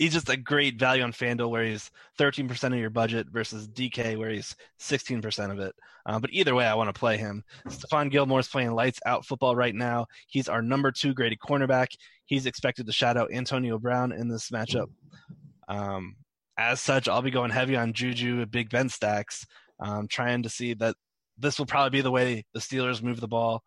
[0.00, 4.16] he's just a great value on FanDuel where he's 13% of your budget versus DK
[4.16, 5.74] where he's 16% of it.
[6.06, 7.44] Uh, but either way, I want to play him.
[7.68, 10.06] Stephon Gilmore's playing lights out football right now.
[10.26, 11.88] He's our number two graded cornerback.
[12.24, 14.88] He's expected to shadow Antonio Brown in this matchup.
[15.68, 16.16] Um,
[16.56, 19.46] as such, I'll be going heavy on Juju at Big Ben stacks,
[19.80, 20.96] um, trying to see that
[21.36, 23.62] this will probably be the way the Steelers move the ball.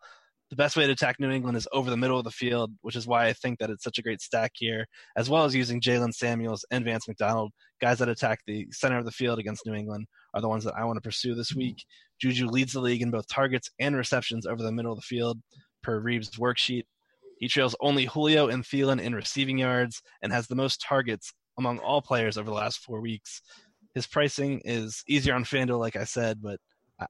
[0.54, 2.94] The best way to attack New England is over the middle of the field, which
[2.94, 4.86] is why I think that it's such a great stack here,
[5.16, 7.50] as well as using Jaylen Samuels and Vance McDonald.
[7.80, 10.76] Guys that attack the center of the field against New England are the ones that
[10.76, 11.58] I want to pursue this mm-hmm.
[11.58, 11.84] week.
[12.20, 15.40] Juju leads the league in both targets and receptions over the middle of the field
[15.82, 16.84] per Reeves' worksheet.
[17.40, 21.80] He trails only Julio and Thielen in receiving yards and has the most targets among
[21.80, 23.42] all players over the last four weeks.
[23.96, 26.60] His pricing is easier on FanDuel, like I said, but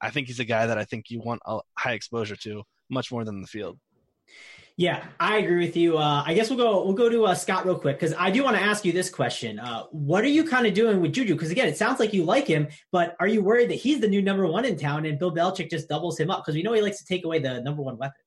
[0.00, 3.10] I think he's a guy that I think you want a high exposure to much
[3.12, 3.78] more than the field.
[4.76, 5.98] Yeah, I agree with you.
[5.98, 8.42] Uh, I guess we'll go we'll go to uh, Scott real quick because I do
[8.42, 9.60] want to ask you this question.
[9.60, 11.34] Uh, what are you kind of doing with Juju?
[11.34, 14.08] Because again, it sounds like you like him, but are you worried that he's the
[14.08, 16.42] new number one in town and Bill Belichick just doubles him up?
[16.42, 18.20] Because we know he likes to take away the number one weapon.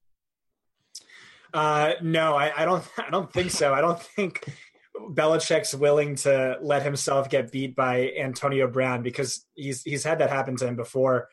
[1.53, 2.83] Uh, no, I, I don't.
[2.97, 3.73] I don't think so.
[3.73, 4.47] I don't think
[4.95, 10.29] Belichick's willing to let himself get beat by Antonio Brown because he's he's had that
[10.29, 11.27] happen to him before.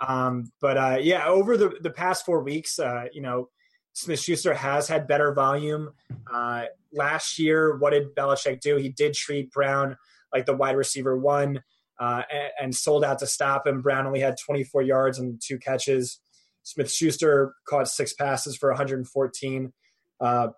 [0.00, 3.48] Um, but uh, yeah, over the the past four weeks, uh, you know,
[3.92, 5.92] Smith Schuster has had better volume.
[6.32, 8.76] Uh, last year, what did Belichick do?
[8.76, 9.96] He did treat Brown
[10.32, 11.62] like the wide receiver one
[12.00, 13.82] uh, and, and, sold out to stop him.
[13.82, 16.18] Brown only had 24 yards and two catches.
[16.64, 19.72] Smith Schuster caught six passes for 114.
[20.20, 20.48] Uh,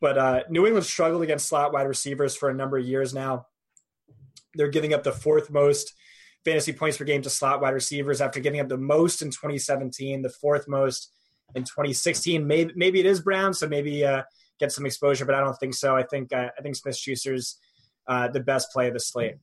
[0.00, 3.46] but uh, New England struggled against slot wide receivers for a number of years now.
[4.54, 5.92] They're giving up the fourth most
[6.48, 10.22] fantasy points per game to slot wide receivers after giving up the most in 2017,
[10.22, 11.12] the fourth most
[11.54, 12.46] in 2016.
[12.46, 14.22] Maybe maybe it is Brown, so maybe uh,
[14.58, 15.94] get some exposure, but I don't think so.
[15.94, 17.58] I think uh, I think Smith Schuster's
[18.06, 19.36] uh, the best play of the slate.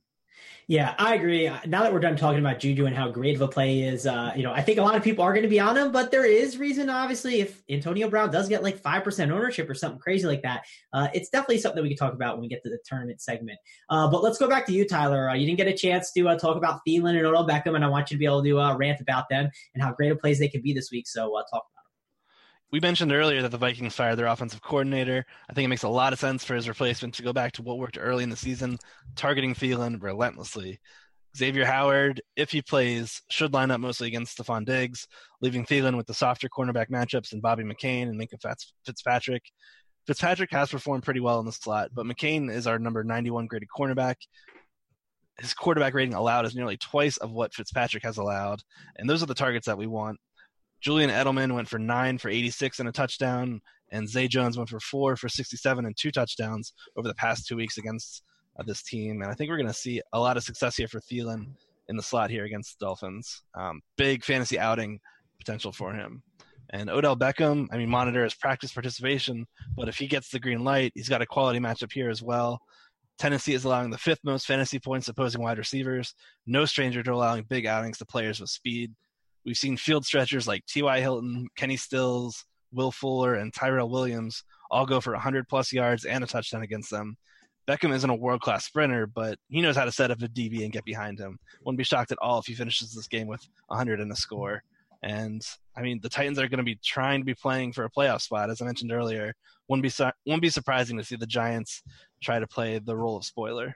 [0.67, 1.47] Yeah, I agree.
[1.67, 4.33] Now that we're done talking about Juju and how great of a play is, uh,
[4.35, 6.09] you know, I think a lot of people are going to be on him, but
[6.09, 10.25] there is reason, obviously, if Antonio Brown does get like 5% ownership or something crazy
[10.25, 12.69] like that, uh, it's definitely something that we can talk about when we get to
[12.69, 13.59] the tournament segment.
[13.91, 15.29] Uh, but let's go back to you, Tyler.
[15.29, 17.85] Uh, you didn't get a chance to uh, talk about Thielen and Odell Beckham, and
[17.85, 20.19] I want you to be able to uh, rant about them and how great of
[20.19, 21.07] plays they could be this week.
[21.07, 21.65] So talk
[22.71, 25.25] we mentioned earlier that the Vikings fired their offensive coordinator.
[25.49, 27.61] I think it makes a lot of sense for his replacement to go back to
[27.61, 28.77] what worked early in the season,
[29.15, 30.79] targeting Thielen relentlessly.
[31.37, 35.05] Xavier Howard, if he plays, should line up mostly against Stefon Diggs,
[35.41, 39.43] leaving Thielen with the softer cornerback matchups and Bobby McCain and Minkah Fitzpatrick.
[40.07, 43.67] Fitzpatrick has performed pretty well in the slot, but McCain is our number 91 graded
[43.75, 44.15] cornerback.
[45.39, 48.61] His quarterback rating allowed is nearly twice of what Fitzpatrick has allowed,
[48.95, 50.19] and those are the targets that we want.
[50.85, 53.59] Julian Edelman went for nine for 86 and a touchdown,
[53.91, 57.55] and Zay Jones went for four for 67 and two touchdowns over the past two
[57.55, 58.21] weeks against
[58.59, 59.23] uh, this team.
[59.23, 61.47] And I think we're going to see a lot of success here for Thielen
[61.89, 63.41] in the slot here against the Dolphins.
[63.55, 64.99] Um, big fantasy outing
[65.39, 66.21] potential for him.
[66.69, 70.63] And Odell Beckham, I mean, monitor his practice participation, but if he gets the green
[70.63, 72.61] light, he's got a quality matchup here as well.
[73.17, 76.13] Tennessee is allowing the fifth most fantasy points opposing wide receivers.
[76.45, 78.93] No stranger to allowing big outings to players with speed.
[79.45, 80.99] We've seen field stretchers like T.Y.
[81.01, 86.23] Hilton, Kenny Stills, Will Fuller, and Tyrell Williams all go for 100 plus yards and
[86.23, 87.17] a touchdown against them.
[87.67, 90.63] Beckham isn't a world class sprinter, but he knows how to set up a DB
[90.63, 91.39] and get behind him.
[91.63, 94.63] Wouldn't be shocked at all if he finishes this game with 100 and a score.
[95.01, 95.41] And
[95.75, 98.21] I mean, the Titans are going to be trying to be playing for a playoff
[98.21, 99.33] spot, as I mentioned earlier.
[99.67, 101.83] Wouldn't be su- wouldn't be surprising to see the Giants
[102.21, 103.75] try to play the role of spoiler.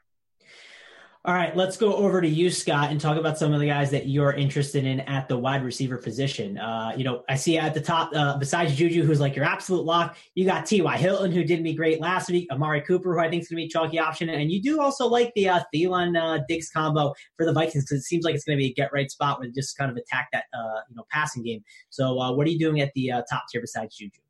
[1.26, 3.92] All right, let's go over to you, Scott, and talk about some of the guys
[3.92, 6.58] that you're interested in at the wide receiver position.
[6.58, 9.84] Uh, you know, I see at the top, uh, besides Juju, who's like your absolute
[9.84, 10.96] lock, you got T.Y.
[10.96, 13.64] Hilton, who did me great last week, Amari Cooper, who I think is going to
[13.64, 17.14] be a chalky option, and you do also like the uh, Thielen uh, Diggs combo
[17.36, 19.42] for the Vikings because it seems like it's going to be a get right spot
[19.42, 21.62] where just kind of attack that uh, you know passing game.
[21.90, 24.22] So, uh, what are you doing at the uh, top tier besides Juju?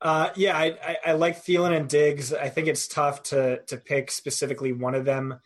[0.00, 2.32] Uh, yeah, I, I, I, like Thielen and Diggs.
[2.32, 5.40] I think it's tough to to pick specifically one of them.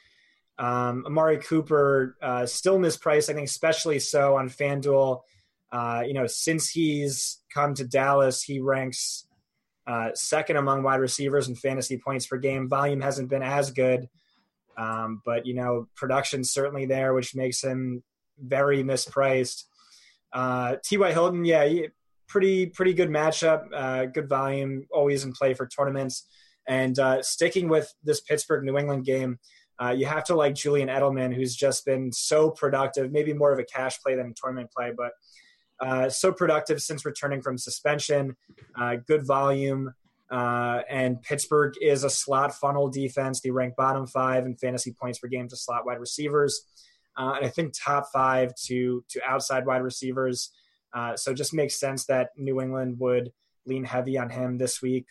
[0.60, 5.22] Um, Amari Cooper uh, still mispriced, I think, especially so on FanDuel.
[5.72, 9.26] Uh, you know, since he's come to Dallas, he ranks
[9.86, 12.68] uh, second among wide receivers in fantasy points per game.
[12.68, 14.10] Volume hasn't been as good,
[14.76, 18.02] um, but you know, production's certainly there, which makes him
[18.38, 19.64] very mispriced.
[20.30, 21.10] Uh, T.Y.
[21.12, 21.66] Hilton, yeah,
[22.28, 26.26] pretty pretty good matchup, uh, good volume, always in play for tournaments.
[26.68, 29.38] And uh, sticking with this Pittsburgh New England game.
[29.82, 33.58] Uh, you have to like Julian Edelman, who's just been so productive, maybe more of
[33.58, 35.12] a cash play than a tournament play, but
[35.80, 38.36] uh, so productive since returning from suspension,
[38.78, 39.94] uh, good volume.
[40.30, 43.40] Uh, and Pittsburgh is a slot funnel defense.
[43.40, 46.62] They rank bottom five in fantasy points per game to slot wide receivers.
[47.18, 50.50] Uh, and I think top five to, to outside wide receivers.
[50.92, 53.32] Uh, so it just makes sense that New England would
[53.66, 55.06] lean heavy on him this week.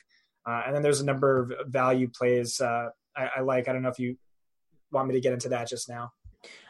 [0.46, 3.68] and then there's a number of value plays I, I like.
[3.68, 4.18] I don't know if you
[4.91, 6.12] want me to get into that just now?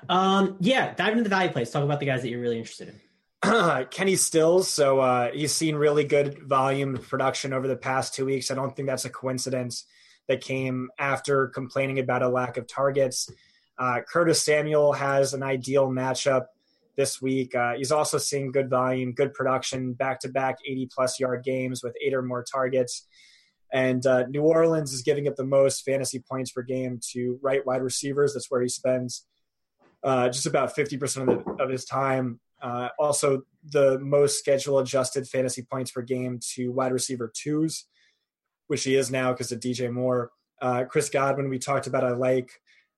[0.08, 1.69] Um, yeah, dive into the value plays.
[1.69, 2.99] Talk about the guys that you're really interested in.
[3.91, 4.69] Kenny Stills.
[4.69, 8.51] So uh, he's seen really good volume production over the past two weeks.
[8.51, 9.86] I don't think that's a coincidence
[10.27, 13.29] that came after complaining about a lack of targets.
[13.77, 16.47] Uh, Curtis Samuel has an ideal matchup
[16.97, 17.55] this week.
[17.55, 21.82] Uh, he's also seeing good volume, good production, back to back 80 plus yard games
[21.82, 23.07] with eight or more targets.
[23.72, 27.65] And uh, New Orleans is giving up the most fantasy points per game to right
[27.65, 28.34] wide receivers.
[28.34, 29.26] That's where he spends
[30.03, 32.39] uh, just about 50% of, the, of his time.
[32.61, 37.86] Uh, also, the most schedule adjusted fantasy points per game to wide receiver twos,
[38.67, 40.32] which he is now because of DJ Moore.
[40.61, 42.51] Uh, Chris Godwin, we talked about, I like.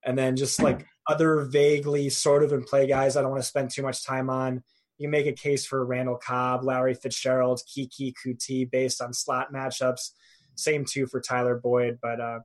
[0.04, 3.48] And then just like other vaguely sort of in play guys, I don't want to
[3.48, 4.64] spend too much time on.
[4.98, 10.12] You make a case for Randall Cobb, Larry Fitzgerald, Keke Coutee based on slot matchups.
[10.56, 12.40] Same too for Tyler Boyd, but uh,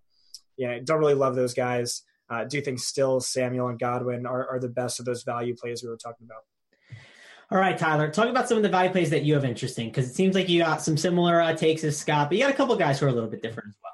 [0.57, 2.03] yeah, don't really love those guys.
[2.29, 5.83] Uh, do think still Samuel and Godwin are, are the best of those value plays
[5.83, 6.43] we were talking about.
[7.51, 10.11] All right, Tyler, talk about some of the value plays that you have interesting because
[10.11, 12.57] it seems like you got some similar uh, takes as Scott, but you got a
[12.57, 13.93] couple guys who are a little bit different as well.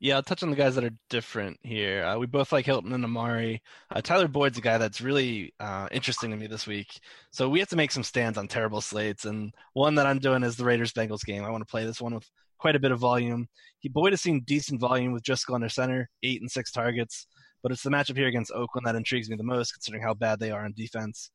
[0.00, 2.04] Yeah, I'll touch on the guys that are different here.
[2.04, 3.60] Uh, we both like Hilton and Amari.
[3.90, 7.00] Uh, Tyler Boyd's a guy that's really uh, interesting to me this week.
[7.32, 10.44] So we have to make some stands on terrible slates, and one that I'm doing
[10.44, 11.44] is the Raiders Bengals game.
[11.44, 13.48] I want to play this one with quite a bit of volume.
[13.80, 17.26] He Boyd has seen decent volume with just under center, eight and six targets,
[17.64, 20.38] but it's the matchup here against Oakland that intrigues me the most, considering how bad
[20.38, 21.32] they are on defense.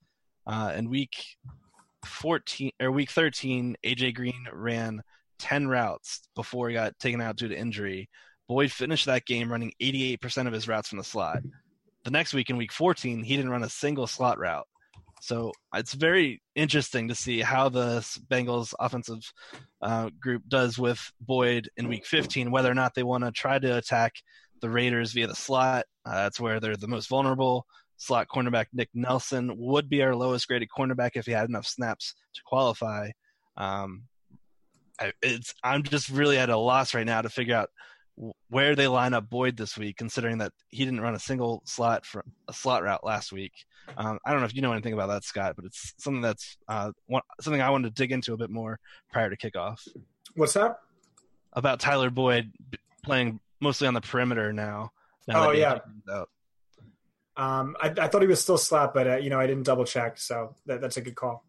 [0.48, 1.12] Uh, in week
[2.06, 5.02] 14 or week 13, AJ Green ran
[5.40, 8.08] 10 routes before he got taken out due to injury
[8.48, 11.40] Boyd finished that game running 88% of his routes from the slot.
[12.04, 14.68] The next week in week 14, he didn't run a single slot route.
[15.22, 19.22] So it's very interesting to see how the Bengals offensive
[19.82, 23.58] uh, group does with Boyd in week 15, whether or not they want to try
[23.58, 24.12] to attack
[24.60, 25.86] the Raiders via the slot.
[26.06, 27.66] Uh, that's where they're the most vulnerable.
[27.96, 32.16] Slot cornerback Nick Nelson would be our lowest graded cornerback if he had enough snaps
[32.34, 33.10] to qualify.
[33.56, 34.04] Um,
[35.00, 37.70] I, it's I'm just really at a loss right now to figure out
[38.50, 42.06] where they line up Boyd this week, considering that he didn't run a single slot
[42.06, 43.54] from a slot route last week.
[43.98, 46.58] Um, I don't know if you know anything about that, Scott, but it's something that's
[46.68, 48.80] uh, one, something I wanted to dig into a bit more
[49.12, 49.80] prior to kickoff.
[50.36, 50.78] What's that?
[51.54, 52.52] About Tyler Boyd
[53.04, 54.92] playing mostly on the perimeter now.
[55.28, 55.80] now oh yeah.
[57.36, 59.86] Um, I, I, thought he was still slot, but uh, you know I didn't double
[59.86, 61.44] check, so that, that's a good call.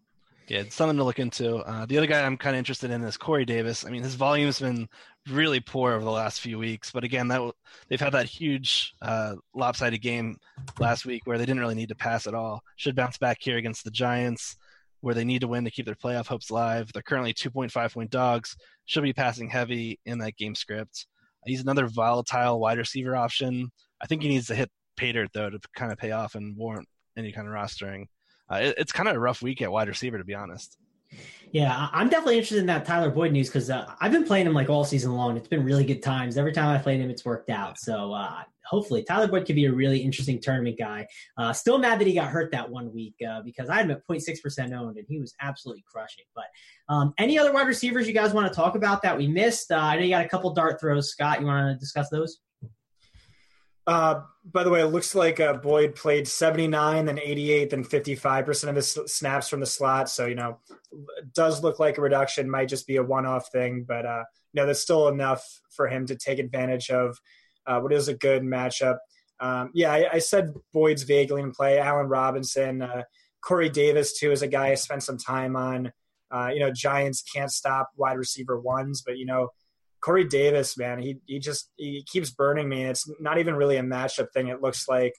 [0.49, 1.57] Yeah, it's something to look into.
[1.57, 3.87] Uh, the other guy I'm kind of interested in is Corey Davis.
[3.87, 4.89] I mean, his volume's been
[5.31, 7.41] really poor over the last few weeks, but again, that
[7.89, 10.37] they've had that huge uh, lopsided game
[10.79, 12.63] last week where they didn't really need to pass at all.
[12.77, 14.57] Should bounce back here against the Giants,
[15.01, 16.91] where they need to win to keep their playoff hopes alive.
[16.93, 18.55] They're currently 2.5 point dogs.
[18.85, 21.07] Should be passing heavy in that game script.
[21.47, 23.71] He's another volatile wide receiver option.
[24.03, 26.57] I think he needs to hit pay dirt though to kind of pay off and
[26.57, 26.87] warrant
[27.17, 28.07] any kind of rostering
[28.51, 30.77] uh, it, it's kind of a rough week at wide receiver, to be honest.
[31.53, 34.55] Yeah, I'm definitely interested in that Tyler Boyd news because uh, I've been playing him
[34.55, 35.37] like all season long.
[35.37, 36.37] It's been really good times.
[36.37, 37.79] Every time I played him, it's worked out.
[37.79, 41.07] So uh, hopefully, Tyler Boyd could be a really interesting tournament guy.
[41.39, 43.93] Uh, still mad that he got hurt that one week uh, because I had him
[43.93, 46.25] at 0.6% owned and he was absolutely crushing.
[46.35, 46.47] But
[46.89, 49.71] um, any other wide receivers you guys want to talk about that we missed?
[49.71, 51.11] Uh, I know you got a couple dart throws.
[51.11, 52.41] Scott, you want to discuss those?
[53.87, 58.69] Uh, by the way, it looks like uh, Boyd played 79, then 88, then 55%
[58.69, 60.09] of his snaps from the slot.
[60.09, 60.59] So, you know,
[61.35, 64.61] does look like a reduction, might just be a one off thing, but, uh, you
[64.61, 67.19] know, that's still enough for him to take advantage of
[67.67, 68.99] uh, what is a good matchup.
[69.41, 71.79] Um, yeah, I, I, said Boyd's vaguely in play.
[71.79, 73.03] Allen Robinson, uh,
[73.41, 75.93] Corey Davis, too, is a guy I spent some time on.
[76.31, 79.49] Uh, you know, Giants can't stop wide receiver ones, but, you know,
[80.05, 82.85] Corey Davis, man, he he just he keeps burning me.
[82.85, 84.49] It's not even really a matchup thing.
[84.49, 85.15] It looks like,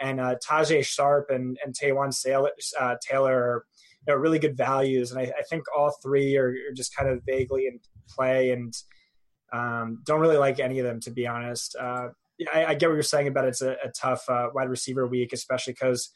[0.00, 3.66] and uh, Tajaé Sharpe and and Taywan Taylor, uh, Taylor are
[4.08, 7.08] you know, really good values, and I, I think all three are, are, just kind
[7.08, 7.78] of vaguely in
[8.08, 8.74] play, and
[9.52, 11.76] um, don't really like any of them to be honest.
[11.76, 12.08] Uh,
[12.52, 15.32] I, I, get what you're saying about it's a, a tough uh, wide receiver week,
[15.32, 16.10] especially because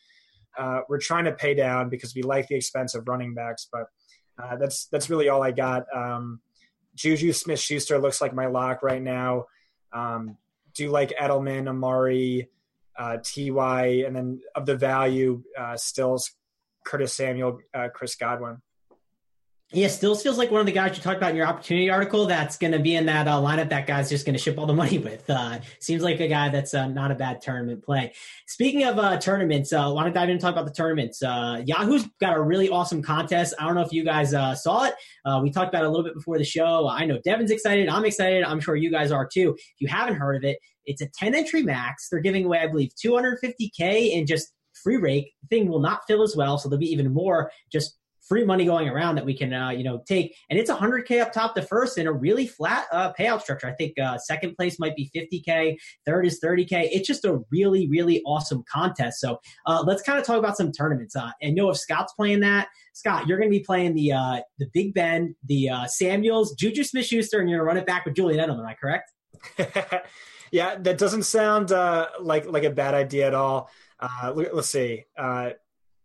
[0.59, 3.85] uh, we're trying to pay down because we like the expense of running backs, but
[4.43, 5.85] uh, that's that's really all I got.
[5.95, 6.41] Um,
[6.99, 9.47] Juju Smith Schuster looks like my lock right now.
[9.93, 10.37] Um,
[10.75, 12.49] do like Edelman, Amari,
[12.99, 16.33] uh, Ty, and then of the value, uh, Stills,
[16.85, 18.61] Curtis Samuel, uh, Chris Godwin.
[19.71, 22.25] Yeah, still feels like one of the guys you talked about in your opportunity article
[22.25, 23.69] that's going to be in that uh, lineup.
[23.69, 25.29] That guy's just going to ship all the money with.
[25.29, 28.15] Uh, seems like a guy that's uh, not a bad tournament play.
[28.47, 31.23] Speaking of uh, tournaments, I uh, want to dive in and talk about the tournaments.
[31.23, 33.53] Uh, Yahoo's got a really awesome contest.
[33.59, 34.95] I don't know if you guys saw it.
[35.43, 36.89] we talked about it a little bit before the show.
[36.89, 37.91] I know Devin's excited.
[37.91, 38.45] I'm excited.
[38.45, 39.55] I'm sure you guys are too.
[39.59, 42.09] If you haven't heard of it, it's a 10 entry max.
[42.09, 44.51] They're giving away, I believe, 250K in just
[44.83, 45.35] free rake.
[45.43, 47.98] The thing will not fill as well, so there'll be even more just
[48.29, 50.37] free money going around that we can uh, you know take.
[50.51, 53.67] And it's 100k up top the first in a really flat uh, payout structure.
[53.67, 55.77] I think uh, second place might be 50k
[56.07, 59.21] third is 30k it's just a really really awesome contest.
[59.21, 61.17] So uh, let's kind of talk about some tournaments.
[61.17, 62.69] Uh, and know if scott's playing that.
[62.95, 67.39] Scott you're going to be playing the uh, the big ben the samuels juju smith-schuster
[67.39, 69.13] and you're going to run it back with julian edelman am i correct?
[70.51, 71.71] Yeah that doesn't sound
[72.21, 73.71] like like a bad idea at all.
[74.35, 75.05] Let's see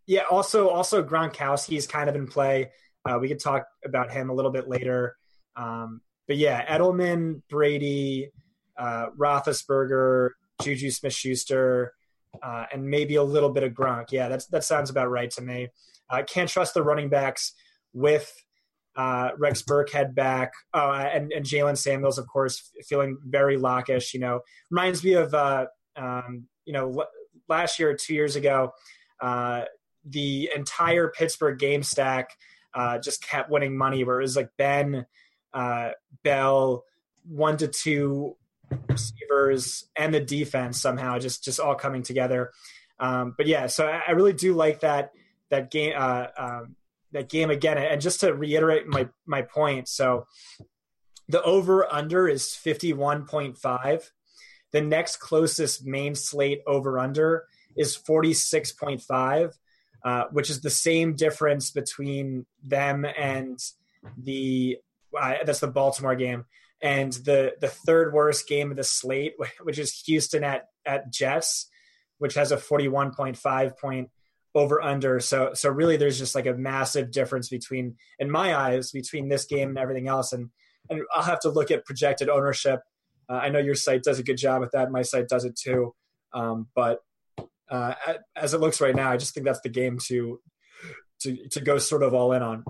[0.06, 2.72] yeah, also also Gronkowski is kind of in play.
[3.06, 5.16] Uh, we could talk about him a little bit later.
[5.56, 8.32] Um, but yeah, Edelman, Brady,
[8.78, 10.30] uh, Roethlisberger,
[10.62, 11.94] Juju Smith-Schuster,
[12.42, 14.12] uh, and maybe a little bit of Gronk.
[14.12, 15.68] Yeah, that's that sounds about right to me.
[16.10, 17.54] I can't trust the running backs
[17.94, 18.32] with
[18.96, 24.14] uh, Rex Burkhead back, uh, and, and Jaylen Samuels, of course, feeling very lockish.
[24.14, 27.10] You know, reminds me of uh, um, you know l-
[27.50, 28.72] last year two years ago,
[29.22, 29.64] uh,
[30.06, 32.32] the entire Pittsburgh game stack
[32.74, 34.04] uh, just kept winning money.
[34.04, 35.06] Where it was like Ben,
[35.54, 35.92] uh,
[36.24, 36.84] Bell,
[37.28, 38.36] one to two
[38.88, 42.52] receivers, and the defense somehow just just all coming together.
[43.00, 45.12] Um, but yeah, so I, I, really do like that
[45.50, 45.94] that game.
[45.98, 46.76] Um,
[47.14, 47.78] that game again.
[47.78, 50.28] And just to reiterate my my point, so
[51.30, 54.10] the over under is 51.5.
[54.72, 57.46] The next closest main slate over under
[57.78, 59.54] is 46.5,
[60.04, 63.60] uh, which is the same difference between them and
[64.18, 64.78] the
[65.20, 66.46] uh, that's the Baltimore game
[66.84, 71.70] and the the third worst game of the slate, which is Houston at at Jets,
[72.18, 74.10] which has a 41.5 point
[74.54, 75.20] over under.
[75.20, 79.46] So so really there's just like a massive difference between in my eyes between this
[79.46, 80.34] game and everything else.
[80.34, 80.50] And
[80.90, 82.82] and I'll have to look at projected ownership.
[83.30, 84.92] Uh, I know your site does a good job with that.
[84.92, 85.96] My site does it too.
[86.34, 87.00] Um, but
[87.74, 87.96] uh,
[88.36, 90.40] as it looks right now, I just think that's the game to
[91.22, 92.64] to to go sort of all in on.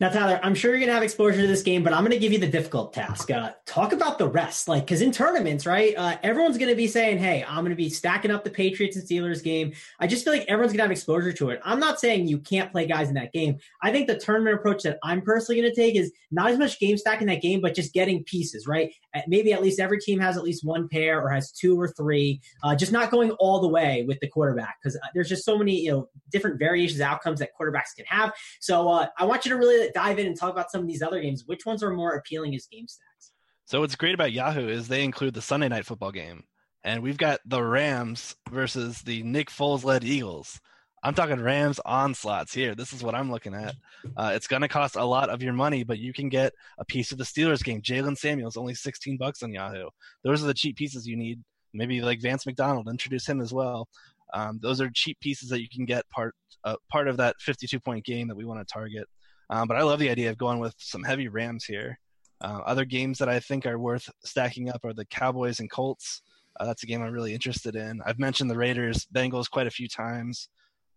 [0.00, 2.10] Now, Tyler, I'm sure you're going to have exposure to this game, but I'm going
[2.10, 3.30] to give you the difficult task.
[3.30, 4.66] Uh, talk about the rest.
[4.66, 7.76] Like, because in tournaments, right, uh, everyone's going to be saying, hey, I'm going to
[7.76, 9.72] be stacking up the Patriots and Steelers game.
[10.00, 11.60] I just feel like everyone's going to have exposure to it.
[11.64, 13.58] I'm not saying you can't play guys in that game.
[13.82, 16.80] I think the tournament approach that I'm personally going to take is not as much
[16.80, 18.92] game stack in that game, but just getting pieces, right?
[19.28, 22.40] Maybe at least every team has at least one pair or has two or three,
[22.64, 25.56] uh, just not going all the way with the quarterback because uh, there's just so
[25.56, 28.32] many, you know, different variations, outcomes that quarterbacks can have.
[28.58, 31.02] So uh, I want you to really dive in and talk about some of these
[31.02, 31.44] other games.
[31.46, 33.32] Which ones are more appealing as game stacks?
[33.64, 36.44] So what's great about Yahoo is they include the Sunday night football game,
[36.84, 40.60] and we've got the Rams versus the Nick Foles led Eagles.
[41.02, 42.74] I'm talking Rams onslaughts here.
[42.74, 43.74] This is what I'm looking at.
[44.16, 46.84] Uh, it's going to cost a lot of your money, but you can get a
[46.84, 47.82] piece of the Steelers game.
[47.82, 49.90] Jaylen Samuels only 16 bucks on Yahoo.
[50.22, 51.42] Those are the cheap pieces you need.
[51.74, 53.86] Maybe like Vance McDonald, introduce him as well.
[54.32, 57.78] Um, those are cheap pieces that you can get part uh, part of that 52
[57.80, 59.06] point game that we want to target.
[59.50, 61.98] Um, but I love the idea of going with some heavy Rams here.
[62.40, 66.22] Uh, other games that I think are worth stacking up are the Cowboys and Colts.
[66.58, 68.00] Uh, that's a game I'm really interested in.
[68.06, 70.48] I've mentioned the Raiders, Bengals quite a few times.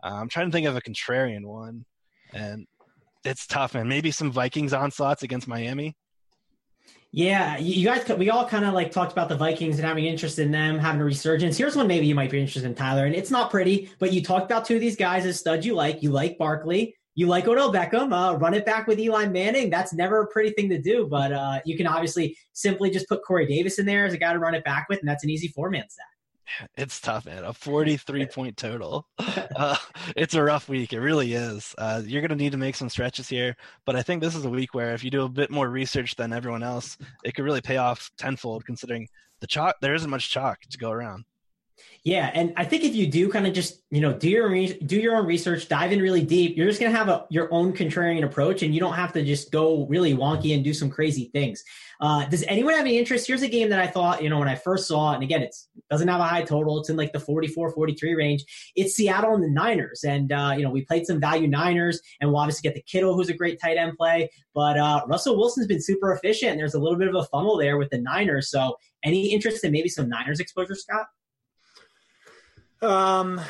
[0.04, 1.86] Uh, I'm trying to think of a contrarian one,
[2.34, 2.68] and
[3.24, 3.88] it's tough, man.
[3.88, 5.96] Maybe some Vikings onslaughts against Miami.
[7.12, 10.40] Yeah, you guys, we all kind of like talked about the Vikings and having interest
[10.40, 11.58] in them, having a resurgence.
[11.58, 13.06] Here's one maybe you might be interested in, Tyler.
[13.06, 15.74] And it's not pretty, but you talked about two of these guys as studs you
[15.74, 16.04] like.
[16.04, 16.96] You like Barkley.
[17.18, 18.14] You like Odell Beckham.
[18.14, 19.72] Uh, run it back with Eli Manning.
[19.72, 23.24] That's never a pretty thing to do, but uh, you can obviously simply just put
[23.26, 25.32] Corey Davis in there as a guy to run it back with, and that's an
[25.32, 26.06] easy four man stack.
[26.78, 27.44] It's tough, man.
[27.44, 29.08] A 43 point total.
[29.56, 29.76] Uh,
[30.16, 30.94] it's a rough week.
[30.94, 31.74] It really is.
[31.80, 33.58] Uh, you're going to need to make some stretches here.
[33.86, 36.16] But I think this is a week where if you do a bit more research
[36.16, 39.08] than everyone else, it could really pay off tenfold considering
[39.40, 41.26] the chalk, there isn't much chalk to go around.
[42.04, 44.50] Yeah, and I think if you do kind of just you know do your
[44.86, 47.74] do your own research, dive in really deep, you're just gonna have a, your own
[47.74, 51.30] contrarian approach, and you don't have to just go really wonky and do some crazy
[51.34, 51.64] things.
[52.00, 53.28] Uh, does anyone have any interest?
[53.28, 55.42] Here's a game that I thought you know when I first saw it, and again,
[55.42, 55.54] it
[55.90, 56.80] doesn't have a high total.
[56.80, 58.72] It's in like the 44, 43 range.
[58.76, 62.30] It's Seattle and the Niners, and uh, you know we played some value Niners, and
[62.30, 64.30] we'll obviously get the Kittle, who's a great tight end play.
[64.54, 67.58] But uh, Russell Wilson's been super efficient, and there's a little bit of a funnel
[67.58, 68.50] there with the Niners.
[68.50, 71.08] So, any interest in maybe some Niners exposure, Scott?
[72.82, 73.42] Um,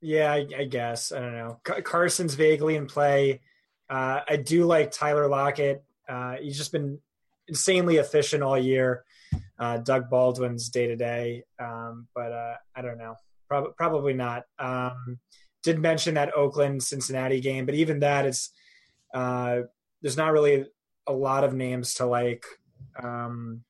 [0.00, 1.60] yeah, I, I guess I don't know.
[1.62, 3.40] Carson's vaguely in play.
[3.88, 5.84] Uh, I do like Tyler Lockett.
[6.08, 6.98] Uh, he's just been
[7.48, 9.04] insanely efficient all year.
[9.58, 13.14] Uh, Doug Baldwin's day to day, but uh, I don't know.
[13.48, 14.44] Pro- probably not.
[14.58, 15.18] Um,
[15.62, 18.50] did mention that Oakland Cincinnati game, but even that is
[19.12, 19.60] uh,
[20.00, 20.64] there's not really
[21.06, 22.44] a lot of names to like.
[23.00, 23.62] Um,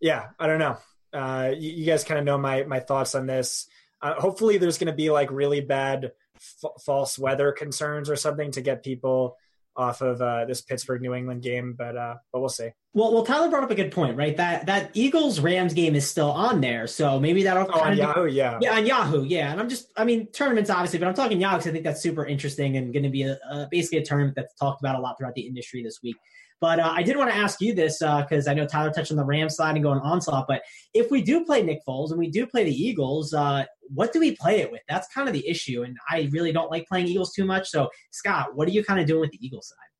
[0.00, 0.78] yeah, I don't know
[1.14, 3.68] uh, you, you, guys kind of know my my thoughts on this.
[4.02, 8.50] Uh, hopefully, there's going to be like really bad f- false weather concerns or something
[8.52, 9.36] to get people
[9.76, 12.70] off of uh, this Pittsburgh New England game, but uh, but we'll see.
[12.96, 14.36] Well, well, Tyler brought up a good point, right?
[14.36, 18.26] That that Eagles Rams game is still on there, so maybe that'll oh, on Yahoo,
[18.26, 19.50] yeah, yeah, on Yahoo, yeah.
[19.50, 22.00] And I'm just, I mean, tournaments obviously, but I'm talking Yahoo because I think that's
[22.00, 25.00] super interesting and going to be a, a, basically a tournament that's talked about a
[25.00, 26.14] lot throughout the industry this week.
[26.60, 29.10] But uh, I did want to ask you this because uh, I know Tyler touched
[29.10, 30.46] on the Rams side and going onslaught.
[30.46, 30.62] But
[30.94, 34.20] if we do play Nick Foles and we do play the Eagles, uh, what do
[34.20, 34.82] we play it with?
[34.88, 35.82] That's kind of the issue.
[35.82, 37.68] And I really don't like playing Eagles too much.
[37.68, 39.93] So, Scott, what are you kind of doing with the Eagles side?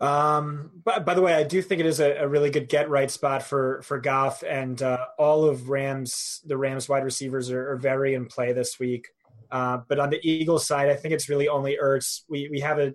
[0.00, 2.88] Um, but by the way, I do think it is a, a really good get
[2.88, 7.72] right spot for for Goff, and uh, all of Rams the Rams wide receivers are,
[7.72, 9.08] are very in play this week.
[9.50, 12.22] Uh, but on the Eagles side, I think it's really only Ertz.
[12.28, 12.94] We we have a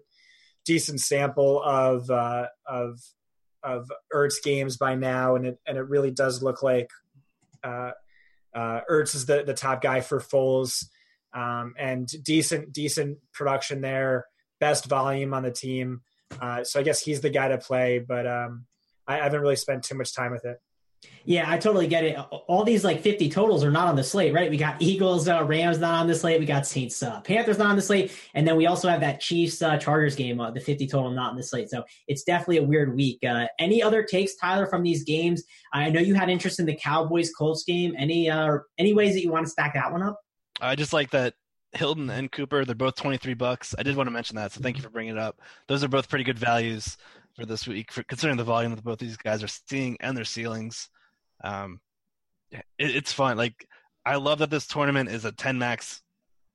[0.66, 3.00] decent sample of uh, of
[3.64, 6.90] of Ertz games by now, and it and it really does look like
[7.64, 7.92] uh,
[8.54, 10.86] uh, Ertz is the the top guy for Foles,
[11.34, 14.26] um, and decent decent production there,
[14.60, 16.02] best volume on the team.
[16.40, 18.66] Uh, so I guess he's the guy to play, but um,
[19.08, 20.58] I haven't really spent too much time with it.
[21.26, 22.18] Yeah, I totally get it.
[22.18, 24.50] All these like 50 totals are not on the slate, right?
[24.50, 26.40] We got Eagles, uh, Rams not on the slate.
[26.40, 28.12] We got Saints, uh, Panthers not on the slate.
[28.34, 31.32] And then we also have that Chiefs, uh, Chargers game, uh, the 50 total not
[31.32, 31.70] on the slate.
[31.70, 33.20] So it's definitely a weird week.
[33.28, 35.44] Uh, any other takes, Tyler, from these games?
[35.74, 37.94] I know you had interest in the Cowboys Colts game.
[37.98, 40.18] Any, uh, any ways that you want to stack that one up?
[40.62, 41.34] I just like that
[41.74, 43.76] Hilton and Cooper, they're both 23 bucks.
[43.78, 44.52] I did want to mention that.
[44.52, 45.40] So thank you for bringing it up.
[45.68, 46.98] Those are both pretty good values
[47.36, 50.26] for this week, for considering the volume that both these guys are seeing and their
[50.26, 50.90] ceilings.
[51.44, 51.80] Um,
[52.52, 53.38] it, it's fun.
[53.38, 53.68] Like
[54.06, 56.02] I love that this tournament is a 10 max,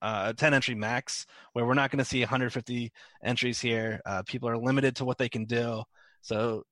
[0.00, 2.92] uh, a 10 entry max, where we're not going to see 150
[3.22, 4.00] entries here.
[4.06, 5.82] Uh, people are limited to what they can do.
[6.22, 6.64] So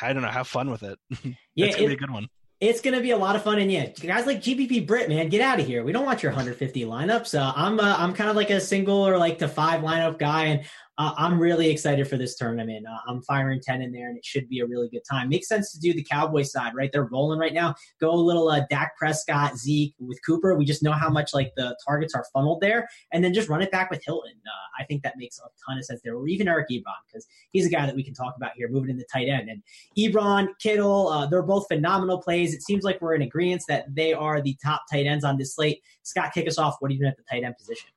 [0.00, 0.28] I don't know.
[0.28, 0.98] Have fun with it.
[1.54, 2.28] Yeah, it's gonna it, be a good one.
[2.62, 5.28] It's going to be a lot of fun, and yeah, guys like GPP Brit, man,
[5.28, 5.82] get out of here.
[5.82, 7.36] We don't want your 150 lineups.
[7.36, 10.44] Uh, I'm uh, I'm kind of like a single or like to five lineup guy,
[10.44, 10.64] and
[10.98, 12.86] uh, I'm really excited for this tournament.
[12.86, 15.30] Uh, I'm firing 10 in there, and it should be a really good time.
[15.30, 16.90] Makes sense to do the Cowboy side, right?
[16.92, 17.74] They're rolling right now.
[17.98, 20.54] Go a little uh, Dak Prescott, Zeke with Cooper.
[20.54, 23.62] We just know how much like the targets are funneled there, and then just run
[23.62, 24.34] it back with Hilton.
[24.44, 27.26] Uh, I think that makes a ton of sense there, or even Eric Ebron, because
[27.52, 29.48] he's a guy that we can talk about here moving in the tight end.
[29.48, 29.62] And
[29.96, 32.54] Ebron, Kittle, uh, they're both phenomenal plays.
[32.54, 35.54] It seems like we're in agreement that they are the top tight ends on this
[35.54, 35.80] slate.
[36.02, 36.76] Scott, kick us off.
[36.80, 37.91] What are you doing at the tight end position?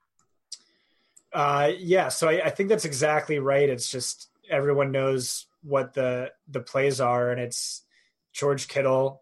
[1.35, 3.67] Uh, yeah, so I, I, think that's exactly right.
[3.67, 7.83] It's just everyone knows what the the plays are, and it's
[8.31, 9.21] George Kittle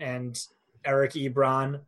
[0.00, 0.42] and
[0.82, 1.80] Eric Ebron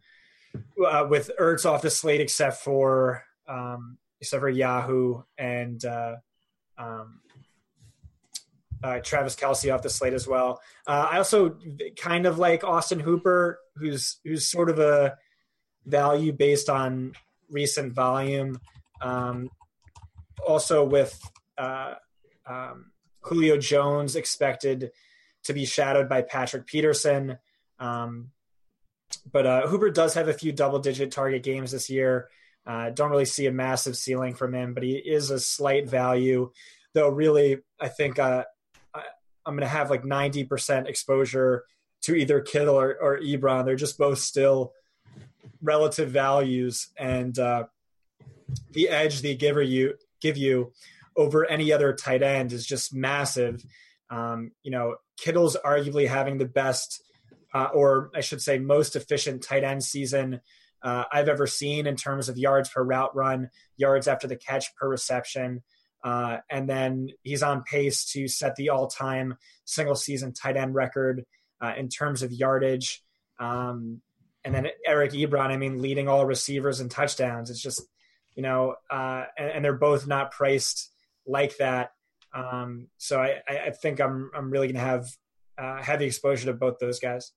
[0.87, 6.17] uh, with Ertz off the slate, except for um, except for Yahoo and uh,
[6.77, 7.21] um,
[8.83, 10.61] uh, Travis Kelce off the slate as well.
[10.87, 11.57] Uh, I also
[11.97, 15.17] kind of like Austin Hooper, who's who's sort of a
[15.87, 17.15] value based on
[17.49, 18.61] recent volume.
[19.01, 19.51] Um,
[20.47, 21.19] also, with
[21.59, 21.95] uh,
[22.47, 22.93] um,
[23.23, 24.91] Julio Jones expected
[25.45, 27.39] to be shadowed by Patrick Peterson.
[27.79, 28.31] Um,
[29.31, 32.29] but uh, Hooper does have a few double digit target games this year.
[32.67, 36.51] Uh, don't really see a massive ceiling from him, but he is a slight value.
[36.95, 38.45] Though, really, I think uh,
[38.95, 39.03] I,
[39.47, 41.65] am going to have like 90% exposure
[42.03, 43.65] to either Kittle or, or Ebron.
[43.65, 44.73] They're just both still
[45.63, 46.91] relative values.
[46.97, 47.65] And uh,
[48.73, 50.73] the edge they give you give you
[51.17, 53.65] over any other tight end is just massive.
[54.11, 57.03] Um, you know, Kittle's arguably having the best,
[57.53, 60.41] uh, or I should say, most efficient tight end season
[60.83, 64.75] uh, I've ever seen in terms of yards per route run, yards after the catch
[64.77, 65.63] per reception.
[66.03, 70.75] Uh, and then he's on pace to set the all time single season tight end
[70.75, 71.25] record
[71.63, 73.03] uh, in terms of yardage.
[73.39, 74.03] Um,
[74.45, 77.49] and then Eric Ebron, I mean, leading all receivers and touchdowns.
[77.49, 77.81] It's just
[78.35, 80.91] you know, uh, and, and, they're both not priced
[81.27, 81.93] like that.
[82.35, 85.07] Um, so I, I, think I'm I'm really going to have
[85.57, 87.33] uh, heavy exposure to both those guys.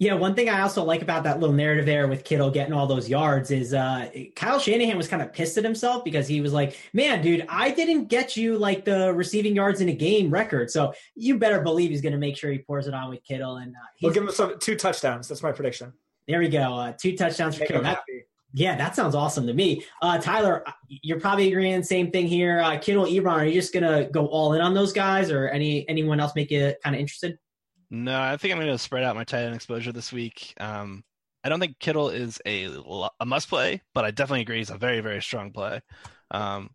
[0.00, 2.86] Yeah, one thing I also like about that little narrative there with Kittle getting all
[2.86, 6.52] those yards is uh, Kyle Shanahan was kind of pissed at himself because he was
[6.52, 10.70] like, "Man, dude, I didn't get you like the receiving yards in a game record,
[10.70, 13.56] so you better believe he's going to make sure he pours it on with Kittle."
[13.56, 15.26] And uh, we'll give him some, two touchdowns.
[15.26, 15.92] That's my prediction.
[16.28, 17.82] There we go, uh, two touchdowns for Kittle.
[17.82, 18.02] That,
[18.54, 19.84] yeah, that sounds awesome to me.
[20.00, 22.60] Uh, Tyler, you're probably agreeing same thing here.
[22.60, 25.88] Uh, Kittle, Ebron, are you just gonna go all in on those guys, or any
[25.88, 27.38] anyone else make you kind of interested?
[27.90, 30.54] No, I think I'm to spread out my tight end exposure this week.
[30.60, 31.04] Um,
[31.44, 32.68] I don't think Kittle is a
[33.20, 35.80] a must play, but I definitely agree he's a very very strong play.
[36.30, 36.70] Um,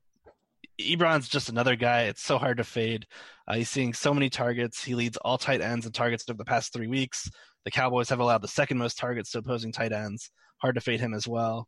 [0.80, 2.03] Ebron's just another guy.
[2.03, 3.05] It's so hard to fade.
[3.47, 4.84] Uh, he's seeing so many targets.
[4.84, 7.30] He leads all tight ends in targets over the past three weeks.
[7.65, 10.32] The Cowboys have allowed the second most targets to opposing tight ends
[10.64, 11.68] hard to fade him as well.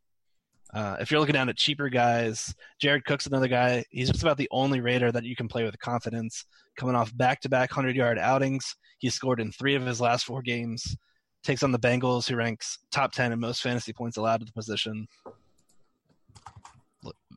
[0.72, 3.84] Uh, if you're looking down at cheaper guys, Jared Cook's another guy.
[3.90, 6.46] He's just about the only Raider that you can play with confidence.
[6.78, 10.96] Coming off back-to-back hundred-yard outings, he scored in three of his last four games.
[11.44, 14.52] Takes on the Bengals, who ranks top ten in most fantasy points allowed to the
[14.52, 15.06] position.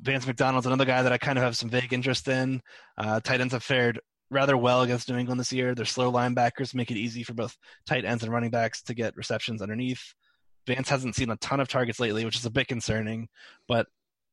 [0.02, 2.62] Vance McDonald's another guy that I kind of have some vague interest in.
[2.98, 4.00] Uh, tight ends have fared
[4.30, 5.76] rather well against New England this year.
[5.76, 9.18] Their slow linebackers make it easy for both tight ends and running backs to get
[9.18, 10.16] receptions underneath.
[10.70, 13.28] Vance hasn't seen a ton of targets lately, which is a bit concerning,
[13.68, 13.88] but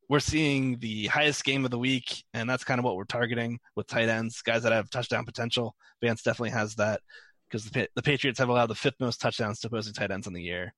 [0.09, 3.59] we're seeing the highest game of the week, and that's kind of what we're targeting
[3.75, 5.75] with tight ends, guys that have touchdown potential.
[6.03, 7.01] Vance definitely has that
[7.49, 10.35] because the, the Patriots have allowed the fifth most touchdowns to opposing tight ends in
[10.35, 10.75] the year.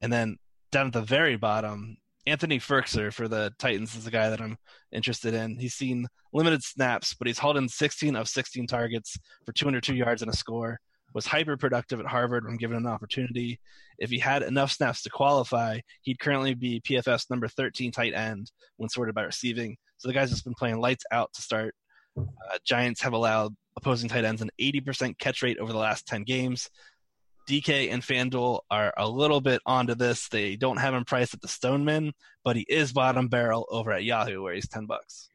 [0.00, 0.38] And then
[0.72, 4.56] down at the very bottom, Anthony Firkser for the Titans is the guy that I'm
[4.90, 5.58] interested in.
[5.58, 10.22] He's seen limited snaps, but he's hauled in 16 of 16 targets for 202 yards
[10.22, 10.80] and a score.
[11.14, 13.60] Was hyper productive at Harvard when given an opportunity.
[13.98, 18.50] If he had enough snaps to qualify, he'd currently be PFF's number 13 tight end
[18.76, 19.76] when sorted by receiving.
[19.98, 21.74] So the guy's just been playing lights out to start.
[22.18, 26.24] Uh, Giants have allowed opposing tight ends an 80% catch rate over the last 10
[26.24, 26.68] games.
[27.48, 30.28] DK and FanDuel are a little bit onto this.
[30.28, 32.12] They don't have him priced at the Stoneman,
[32.44, 35.30] but he is bottom barrel over at Yahoo where he's 10 bucks.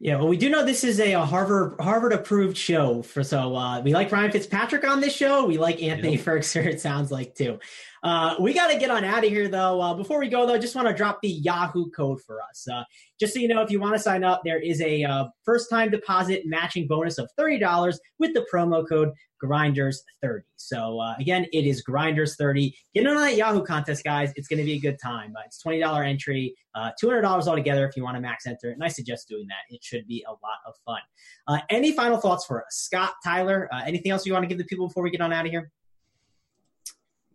[0.00, 3.54] Yeah, well, we do know this is a, a Harvard Harvard approved show for so
[3.56, 5.46] uh, we like Ryan Fitzpatrick on this show.
[5.46, 6.24] We like Anthony yep.
[6.24, 6.66] Firkser.
[6.66, 7.58] It sounds like too.
[8.02, 9.80] Uh, we got to get on out of here though.
[9.80, 12.68] Uh, before we go though, just want to drop the Yahoo code for us.
[12.70, 12.84] Uh,
[13.18, 15.70] just so you know, if you want to sign up, there is a uh, first
[15.70, 19.10] time deposit matching bonus of thirty dollars with the promo code
[19.40, 20.44] Grinders thirty.
[20.56, 22.76] So uh, again, it is Grinders thirty.
[22.94, 24.32] Get on that Yahoo contest, guys.
[24.36, 25.32] It's going to be a good time.
[25.46, 28.74] it's twenty dollar entry, hundred dollars altogether if you want to max enter it.
[28.74, 29.74] And I suggest doing that.
[29.74, 31.62] It should be a lot of fun.
[31.70, 33.68] any final thoughts for us, Scott, Tyler?
[33.86, 35.70] anything else you want to give the people before we get on out of here?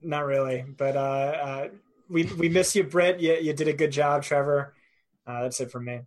[0.01, 0.65] not really.
[0.77, 1.67] But uh, uh,
[2.09, 3.19] we we miss you, Britt.
[3.19, 4.73] You you did a good job, Trevor.
[5.25, 6.01] Uh, that's it for me.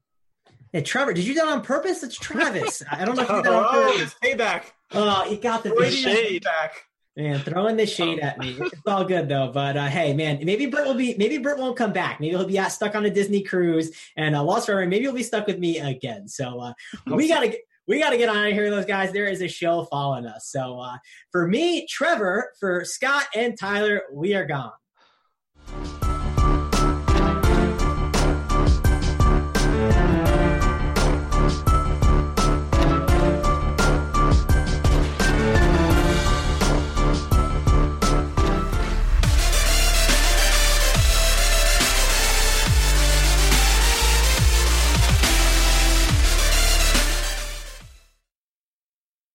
[0.73, 2.03] Hey, Trevor, did you do that on purpose?
[2.03, 2.83] It's Travis.
[2.91, 4.15] I don't know if you did that on oh, purpose.
[4.23, 4.63] Oh, payback.
[4.93, 6.87] Oh, he got the, the shade back.
[7.17, 8.57] Man, throwing the shade at me.
[8.59, 9.51] It's all good though.
[9.53, 11.15] But uh, hey, man, maybe Britt will be.
[11.19, 12.21] Maybe Britt won't come back.
[12.21, 14.87] Maybe he'll be stuck on a Disney cruise and uh, lost forever.
[14.87, 16.27] Maybe he'll be stuck with me again.
[16.27, 16.73] So uh,
[17.07, 19.13] we gotta get we got to get on here, those guys.
[19.13, 20.49] There is a show following us.
[20.49, 20.97] So uh,
[21.31, 24.73] for me, Trevor, for Scott and Tyler, we are gone.